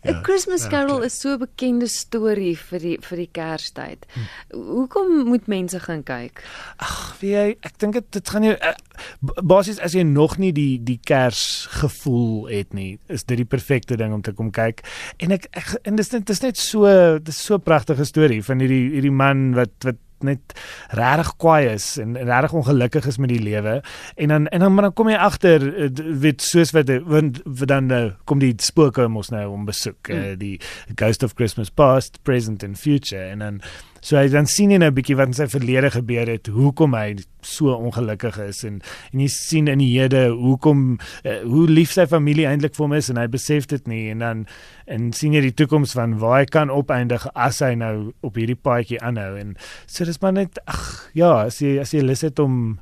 'n 0.03 0.23
Christmas 0.23 0.63
ja, 0.63 0.69
Carol 0.69 1.03
is 1.03 1.19
so 1.19 1.35
'n 1.35 1.39
bekende 1.39 1.87
storie 1.87 2.55
vir 2.57 2.79
die 2.79 2.97
vir 3.01 3.17
die 3.17 3.29
Kerstyd. 3.31 4.05
Hm. 4.13 4.27
Hoekom 4.57 5.25
moet 5.27 5.47
mense 5.47 5.79
gaan 5.79 6.03
kyk? 6.03 6.43
Ag, 6.77 7.17
weet 7.19 7.31
jy, 7.31 7.47
ek 7.61 7.77
dink 7.79 7.93
dit 7.93 8.11
dit 8.11 8.29
gaan 8.29 8.43
jou 8.43 8.55
uh, 8.55 8.73
b- 9.21 9.41
basies 9.43 9.79
as 9.79 9.93
jy 9.93 10.03
nog 10.03 10.37
nie 10.37 10.51
die 10.51 10.77
die 10.83 10.99
Kers 11.03 11.67
gevoel 11.69 12.47
het 12.47 12.73
nie, 12.73 12.97
is 13.07 13.23
dit 13.23 13.37
die 13.37 13.45
perfekte 13.45 13.97
ding 13.97 14.13
om 14.13 14.21
te 14.21 14.33
kom 14.33 14.51
kyk. 14.51 14.83
En 15.19 15.31
ek, 15.31 15.47
ek 15.51 15.75
en 15.83 15.95
dis 15.95 16.11
net 16.11 16.25
dis 16.25 16.41
net 16.41 16.57
so 16.57 17.19
dis 17.19 17.37
so 17.45 17.55
'n 17.55 17.61
pragtige 17.61 18.05
storie 18.05 18.43
van 18.43 18.59
hierdie 18.59 18.89
hierdie 18.91 19.11
man 19.11 19.53
wat 19.55 19.73
wat 19.83 19.97
net 20.23 20.53
regtig 20.89 21.33
kwaai 21.37 21.73
is 21.73 21.97
en, 21.97 22.15
regtig 22.17 22.53
ongelukkig 22.53 23.05
is 23.07 23.17
met 23.17 23.29
die 23.29 23.41
lewe 23.43 23.81
en 24.15 24.27
dan 24.27 24.47
en 24.47 24.59
dan 24.59 24.73
maar 24.73 24.83
dan 24.89 24.93
kom 24.93 25.09
jy 25.09 25.15
agter 25.17 25.67
eh, 25.75 25.89
weet 26.21 26.41
soos 26.41 26.71
wat 26.71 26.87
die- 26.87 27.01
want 27.05 27.41
dan 27.67 27.91
uh, 27.91 28.11
kom 28.25 28.39
die 28.39 28.53
spooke 28.57 29.07
mos 29.07 29.29
nou 29.29 29.45
om 29.51 29.65
besoek 29.65 30.07
Mm. 30.09 30.15
uh, 30.23 30.37
die 30.37 30.59
ghost 30.95 31.23
of 31.23 31.33
christmas 31.35 31.69
past 31.69 32.19
present 32.23 32.63
and 32.63 32.77
future 32.79 33.23
en 33.29 33.39
dan 33.39 33.61
so 34.07 34.15
hy 34.15 34.29
dan 34.31 34.47
sien 34.47 34.71
jy 34.71 34.77
nou 34.79 34.87
'n 34.87 34.95
bietjie 34.95 35.17
wat 35.19 35.27
in 35.33 35.35
sy 35.35 35.47
verlede 35.51 35.89
gebeur 35.91 36.29
het 36.31 36.47
hoekom 36.47 36.93
hy 36.95 37.17
so 37.43 37.75
ongelukkig 37.75 38.37
is 38.45 38.63
en 38.63 38.79
en 39.11 39.19
jy 39.19 39.27
sien 39.27 39.67
in 39.67 39.81
die 39.83 39.99
hede 39.99 40.29
hoekom 40.31 40.99
uh, 41.25 41.41
hoe 41.43 41.65
lief 41.67 41.91
sy 41.91 42.05
familie 42.07 42.47
eintlik 42.47 42.75
vir 42.77 42.85
hom 42.85 42.95
is 42.95 43.09
en 43.11 43.19
hy 43.19 43.27
besef 43.27 43.67
dit 43.67 43.87
nie 43.87 44.05
en 44.13 44.23
dan 44.23 44.45
en 44.87 45.11
sien 45.11 45.35
jy 45.35 45.41
die 45.49 45.57
toekoms 45.59 45.97
van 45.99 46.15
waar 46.23 46.39
hy 46.39 46.45
kan 46.45 46.71
opeindig 46.71 47.27
as 47.35 47.59
hy 47.59 47.73
nou 47.75 48.13
op 48.23 48.39
hierdie 48.39 48.55
paadjie 48.55 49.01
aanhou 49.03 49.35
en 49.35 49.55
so 49.85 50.07
dis 50.07 50.21
maar 50.21 50.37
net 50.39 50.59
ag 50.67 51.11
ja 51.13 51.43
as 51.43 51.59
jy 51.59 51.75
as 51.83 51.91
jy 51.91 52.05
lus 52.05 52.23
het 52.23 52.39
om 52.39 52.79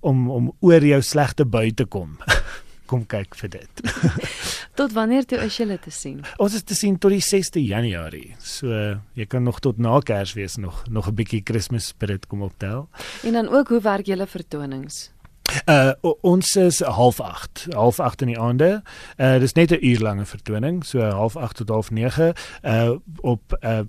om 0.00 0.28
om 0.30 0.52
oor 0.60 0.84
jou 0.84 1.00
slegte 1.00 1.48
bui 1.48 1.70
te 1.72 1.88
kom 1.88 2.18
kom 2.86 3.06
kyk 3.06 3.34
vir 3.34 3.48
dit. 3.48 3.82
tot 4.80 4.92
wanneer 4.92 5.24
toe 5.24 5.38
is 5.44 5.56
julle 5.56 5.78
te 5.82 5.90
sien? 5.90 6.22
Ons 6.42 6.54
is 6.54 6.62
te 6.66 6.74
sien 6.74 6.98
tot 6.98 7.14
die 7.14 7.24
6de 7.24 7.62
Januarie. 7.64 8.34
So 8.38 8.70
jy 9.14 9.26
kan 9.26 9.42
nog 9.46 9.60
tot 9.60 9.78
na 9.78 9.98
Kersfees 10.00 10.56
nog 10.56 10.84
nog 10.90 11.08
'n 11.08 11.14
bietjie 11.14 11.42
Christmas 11.44 11.86
spirit 11.86 12.26
kom 12.26 12.42
optel. 12.42 12.88
En 13.22 13.32
dan 13.32 13.48
ook 13.48 13.68
hoe 13.68 13.80
werk 13.80 14.06
julle 14.06 14.26
vertonings? 14.26 15.10
Uh 15.64 15.92
ons 16.20 16.56
is 16.56 16.80
half 16.80 17.20
8, 17.20 17.66
half 17.70 18.00
8 18.00 18.20
in 18.20 18.26
die 18.26 18.40
aande. 18.40 18.82
Uh 19.16 19.38
dis 19.38 19.52
net 19.52 19.70
'n 19.70 19.84
uur 19.84 20.00
lange 20.00 20.24
vertoning, 20.24 20.84
so 20.84 21.00
half 21.00 21.36
8 21.36 21.56
tot 21.56 21.68
half 21.68 21.90
9. 21.90 22.32
Uh 22.62 22.90
op 23.20 23.58
uh 23.60 23.80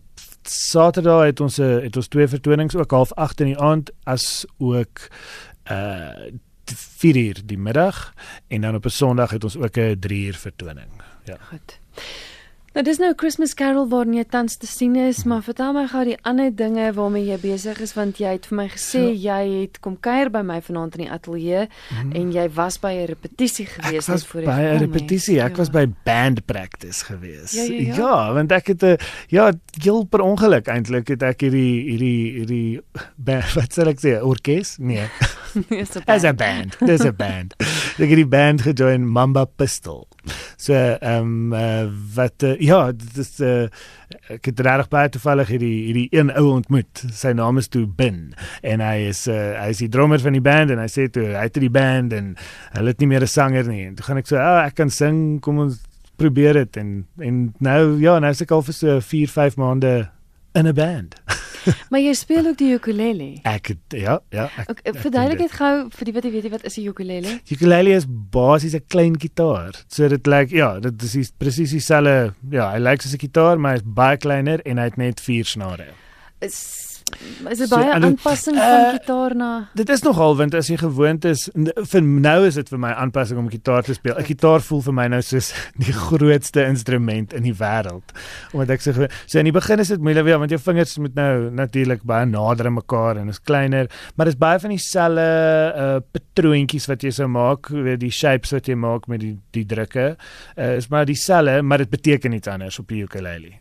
Saterdag 0.48 1.24
het 1.24 1.40
ons 1.40 1.58
het 1.58 1.96
ons 1.96 2.08
twee 2.08 2.28
vertonings 2.28 2.76
ook 2.76 2.92
half 2.92 3.14
8 3.14 3.40
in 3.40 3.46
die 3.46 3.60
aand 3.60 3.92
as 4.04 4.46
ook 4.58 5.10
uh 5.72 6.32
4 6.76 7.18
uur 7.18 7.42
die 7.46 7.58
middag 7.58 8.14
en 8.48 8.62
dan 8.62 8.76
op 8.76 8.86
'n 8.86 8.90
Sondag 8.90 9.30
het 9.30 9.44
ons 9.44 9.58
ook 9.58 9.78
'n 9.78 10.00
3 10.00 10.26
uur 10.26 10.36
vertoning. 10.36 10.92
Ja. 11.24 11.38
Goed. 11.50 11.80
Nou 12.78 12.84
dis 12.86 13.00
nou 13.02 13.08
Christmas 13.18 13.56
Carol 13.58 13.88
waarin 13.90 14.14
jy 14.14 14.24
tans 14.30 14.60
te 14.62 14.68
sien 14.70 14.94
is, 15.02 15.24
maar 15.26 15.40
vertel 15.42 15.72
my 15.74 15.88
gou 15.90 16.04
die 16.06 16.18
ander 16.30 16.52
dinge 16.54 16.92
waarmee 16.94 17.26
jy 17.26 17.38
besig 17.42 17.80
is 17.82 17.96
want 17.98 18.20
jy 18.22 18.36
het 18.36 18.46
vir 18.52 18.58
my 18.60 18.66
gesê 18.70 19.02
ja. 19.08 19.40
jy 19.40 19.64
het 19.64 19.80
kom 19.82 19.96
kuier 19.98 20.30
by 20.30 20.44
my 20.46 20.60
vanaand 20.62 20.94
in 21.00 21.08
die 21.08 21.10
ateljee 21.10 21.64
mm. 21.66 22.12
en 22.20 22.30
jy 22.36 22.44
was 22.54 22.78
by 22.84 22.92
'n 22.94 23.08
repetisie 23.10 23.66
gewees 23.66 24.12
net 24.12 24.28
voor 24.30 24.42
jy 24.42 24.48
by 24.52 24.60
'n 24.76 24.84
repetisie. 24.84 25.40
Ek 25.42 25.58
ja. 25.58 25.58
was 25.58 25.74
by 25.74 25.88
band 26.06 26.46
practice 26.46 27.02
gewees. 27.06 27.58
Ja, 27.58 27.64
ja, 27.64 27.82
ja. 27.82 27.96
ja 27.98 28.34
want 28.38 28.52
ek 28.52 28.68
het 28.68 28.84
'n 28.84 28.98
ja, 29.34 29.52
heel 29.82 30.06
per 30.06 30.22
ongeluk 30.22 30.70
eintlik 30.70 31.08
het 31.08 31.24
ek 31.24 31.42
hierdie 31.42 31.82
hierdie 31.90 32.22
hierdie 32.38 32.82
band, 33.16 33.54
wat 33.58 33.74
sê 33.74 33.90
ek 33.90 34.06
sê 34.06 34.22
orkes? 34.22 34.78
Nee. 34.78 35.10
As 36.06 36.24
'n 36.24 36.36
band. 36.36 36.78
Dis 36.80 37.04
'n 37.04 37.16
band. 37.16 37.56
Ek 37.98 38.10
het 38.10 38.20
die 38.20 38.28
band 38.28 38.62
gejoin 38.62 39.08
Mamba 39.08 39.46
Pistol. 39.46 40.08
So 40.58 40.74
ehm 40.74 41.52
um, 41.52 41.54
uh, 41.54 41.88
wat 42.16 42.44
uh, 42.44 42.60
ja, 42.60 42.92
dit 42.92 43.18
is 43.18 43.40
uh, 43.40 43.68
ek 44.34 44.46
het 44.50 44.60
regtig 44.60 44.90
baie 44.90 45.10
toevallig 45.10 45.48
hierdie 45.48 45.78
hierdie 45.88 46.08
een 46.12 46.32
ou 46.36 46.52
ontmoet. 46.56 47.04
Sy 47.14 47.32
naam 47.38 47.58
is 47.62 47.68
toe 47.68 47.86
Bin 47.88 48.34
en 48.62 48.84
hy 48.84 49.08
is 49.12 49.28
uh, 49.28 49.58
hy 49.62 49.70
is 49.76 49.84
die 49.84 49.92
drummer 49.94 50.20
van 50.20 50.38
die 50.38 50.44
band 50.44 50.74
en 50.74 50.82
hy 50.84 50.90
sê 50.92 51.08
toe 51.12 51.30
hy 51.36 51.46
het 51.48 51.60
die 51.62 51.74
band 51.74 52.14
en 52.18 52.34
hulle 52.76 52.94
het 52.94 53.00
nie 53.04 53.12
meer 53.14 53.24
'n 53.24 53.34
sanger 53.38 53.68
nie. 53.68 53.86
En 53.88 53.96
toe 53.96 54.06
gaan 54.06 54.18
ek 54.18 54.28
so, 54.28 54.38
"Ag, 54.38 54.62
oh, 54.62 54.66
ek 54.68 54.76
kan 54.76 54.90
sing, 54.90 55.40
kom 55.42 55.60
ons 55.60 55.80
probeer 56.18 56.54
dit." 56.54 56.78
En 56.78 57.06
en 57.20 57.54
nou 57.60 58.00
ja, 58.00 58.20
nou 58.20 58.32
is 58.32 58.42
ek 58.42 58.52
al 58.52 58.62
vir 58.62 58.74
so 58.74 59.00
4, 59.00 59.28
5 59.28 59.58
maande 59.58 60.10
in 60.54 60.68
'n 60.68 60.74
band. 60.74 61.16
maar 61.92 62.02
jy 62.02 62.14
speel 62.14 62.48
ook 62.48 62.58
die 62.58 62.74
ukulele. 62.76 63.30
Ek 63.44 63.74
ja, 63.96 64.20
ja. 64.34 64.48
Ek, 64.68 64.82
ek 64.84 65.00
verduidelik 65.04 65.46
net 65.46 65.56
gou 65.60 65.74
vir 66.00 66.10
die 66.10 66.16
wat 66.18 66.28
jy 66.28 66.32
weet 66.32 66.50
wat 66.52 66.66
is 66.66 66.78
'n 66.78 66.88
ukulele? 66.88 67.40
Ukulele 67.52 67.96
is 67.96 68.06
basies 68.08 68.76
'n 68.76 68.86
klein 68.88 69.20
gitaar. 69.20 69.84
So 69.88 70.08
dit 70.08 70.28
lyk 70.28 70.52
ja, 70.52 70.80
dit 70.80 71.04
is 71.04 71.32
presies 71.38 71.72
dieselfde. 71.72 72.34
Ja, 72.52 72.72
hy 72.72 72.80
lyk 72.80 73.02
soos 73.02 73.14
'n 73.14 73.20
gitaar, 73.20 73.60
maar 73.60 73.78
hy's 73.78 73.86
baie 73.86 74.18
kleiner 74.18 74.62
en 74.66 74.78
hy 74.78 74.84
het 74.84 74.98
net 74.98 75.20
4 75.22 75.46
snare. 75.46 75.94
Is 76.40 76.87
is 77.52 77.62
dit 77.62 77.70
baie 77.72 77.88
so, 77.88 78.00
aanpassing 78.08 78.58
uh, 78.58 78.66
van 78.66 78.98
gitaar 78.98 79.36
na 79.38 79.50
Dit 79.78 79.90
is 79.94 80.04
nogal 80.06 80.36
want 80.40 80.56
as 80.58 80.70
jy 80.72 80.78
gewoond 80.82 81.26
is 81.30 81.48
vir 81.92 82.04
nou 82.04 82.38
is 82.48 82.58
dit 82.60 82.70
vir 82.74 82.82
my 82.82 82.92
aanpassing 83.04 83.40
om 83.42 83.50
gitaar 83.52 83.86
te 83.88 83.96
speel. 83.98 84.16
'n 84.18 84.28
Gitaar 84.28 84.64
voel 84.66 84.82
vir 84.88 84.96
my 85.00 85.08
nou 85.14 85.22
soos 85.22 85.54
die 85.86 85.96
grootste 85.96 86.66
instrument 86.68 87.34
in 87.38 87.48
die 87.48 87.56
wêreld. 87.56 88.16
Omdat 88.54 88.78
ek 88.78 88.86
so 88.86 89.08
so 89.26 89.40
in 89.40 89.50
die 89.50 89.56
begin 89.56 89.84
is 89.84 89.94
dit 89.94 90.02
moeilik 90.04 90.28
ja, 90.28 90.40
want 90.42 90.54
jou 90.54 90.62
vingers 90.62 90.98
moet 90.98 91.16
nou 91.16 91.50
natuurlik 91.52 92.04
baie 92.04 92.26
nader 92.26 92.70
aan 92.70 92.78
mekaar 92.78 93.22
en 93.22 93.30
is 93.30 93.42
kleiner, 93.42 93.90
maar 94.16 94.30
dit 94.30 94.36
is 94.36 94.42
baie 94.42 94.60
van 94.60 94.76
dieselfde 94.76 95.28
uh 95.86 96.00
patroontjies 96.12 96.88
wat 96.92 97.04
jy 97.04 97.12
sou 97.12 97.28
maak, 97.32 97.72
weet 97.72 98.02
die 98.02 98.12
shapes 98.14 98.54
wat 98.56 98.68
jy 98.68 98.76
maak 98.76 99.08
met 99.08 99.22
die 99.24 99.36
die 99.56 99.66
drukke. 99.66 100.16
Uh 100.58 100.76
is 100.78 100.90
maar 100.90 101.06
dieselfde, 101.06 101.62
maar 101.62 101.86
dit 101.86 101.90
beteken 101.90 102.34
iets 102.34 102.48
anders 102.48 102.80
op 102.80 102.88
die 102.88 103.04
ukulele. 103.04 103.54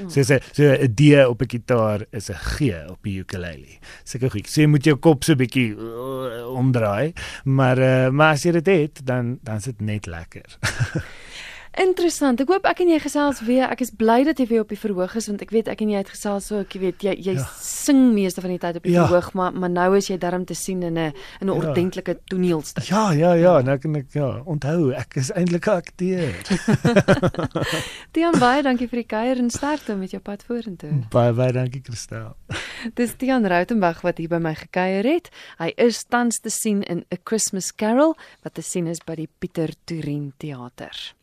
Mm. 0.00 0.08
so 0.12 0.22
so 0.22 0.62
'n 0.62 0.94
D 0.94 1.26
op 1.26 1.42
'n 1.42 1.50
gitaar 1.50 2.06
is 2.10 2.30
'n 2.30 2.40
G 2.56 2.75
op 2.90 2.98
die 3.06 3.18
ukulele. 3.22 3.78
Seker 4.04 4.30
goed. 4.34 4.50
Sê 4.50 4.66
moet 4.70 4.86
jou 4.86 4.96
kop 5.02 5.24
so 5.26 5.38
bietjie 5.38 5.68
uh, 5.74 6.46
omdraai, 6.52 7.12
maar 7.44 7.80
uh, 7.80 8.08
maar 8.10 8.36
as 8.36 8.46
jy 8.46 8.56
dit 8.60 8.72
het, 8.72 9.04
dan 9.06 9.36
dan 9.42 9.62
is 9.62 9.70
dit 9.70 9.80
net 9.80 10.06
lekker. 10.10 10.58
Interessant. 11.76 12.40
Ek 12.40 12.48
hoop 12.48 12.64
ek 12.68 12.78
en 12.80 12.88
jy 12.88 12.96
gesels 13.04 13.42
weer. 13.44 13.66
Ek 13.68 13.82
is 13.84 13.90
bly 13.92 14.22
dat 14.24 14.38
jy 14.40 14.46
weer 14.48 14.62
op 14.64 14.70
die 14.72 14.78
verhoog 14.80 15.12
is 15.20 15.26
want 15.28 15.42
ek 15.44 15.50
weet 15.52 15.66
ek 15.68 15.82
en 15.84 15.90
jy 15.92 15.98
het 16.00 16.08
gesels 16.08 16.46
so 16.48 16.62
ek 16.64 16.72
weet 16.80 17.04
jy 17.04 17.12
jy 17.20 17.34
ja. 17.36 17.44
sing 17.60 18.14
meeste 18.14 18.40
van 18.40 18.54
die 18.54 18.60
tyd 18.62 18.78
op 18.80 18.86
die 18.86 18.94
ja. 18.94 19.04
verhoog 19.04 19.34
maar 19.36 19.52
maar 19.52 19.72
nou 19.74 19.90
is 19.98 20.08
jy 20.08 20.16
darm 20.22 20.46
te 20.48 20.56
sien 20.56 20.80
in 20.82 20.96
'n 20.96 21.12
in 21.12 21.50
'n 21.50 21.52
ja. 21.52 21.52
ordentlike 21.52 22.16
toneelstuk. 22.32 22.88
Ja, 22.88 23.12
ja, 23.12 23.34
ja, 23.34 23.60
nou 23.60 23.76
kan 23.78 23.96
ek 23.96 24.08
ja, 24.16 24.40
onthou 24.44 24.92
ek 24.96 25.16
is 25.16 25.30
eintlik 25.32 25.68
'n 25.68 25.76
akteur. 25.76 26.32
Tiaan 28.16 28.38
baie 28.40 28.62
dankie 28.62 28.88
vir 28.88 29.02
die 29.04 29.10
kuier 29.12 29.36
en 29.36 29.50
sterkte 29.50 29.96
met 29.96 30.10
jou 30.10 30.20
pad 30.20 30.42
vorentoe. 30.48 31.04
Baie 31.10 31.32
baie 31.32 31.52
dankie 31.52 31.82
Christel. 31.84 32.32
Dis 32.98 33.14
Tiaan 33.20 33.44
Rautenbach 33.44 34.00
wat 34.00 34.16
hier 34.16 34.32
by 34.32 34.40
my 34.40 34.54
gekuier 34.54 35.04
het. 35.04 35.28
Hy 35.58 35.74
is 35.76 36.04
tans 36.08 36.40
te 36.40 36.48
sien 36.48 36.82
in 36.82 37.04
'n 37.12 37.20
Christmas 37.24 37.74
Carol 37.74 38.16
wat 38.42 38.54
te 38.54 38.62
sien 38.62 38.86
is 38.86 39.04
by 39.04 39.14
die 39.14 39.28
Pieter 39.28 39.68
Turin 39.84 40.32
Theater. 40.38 41.16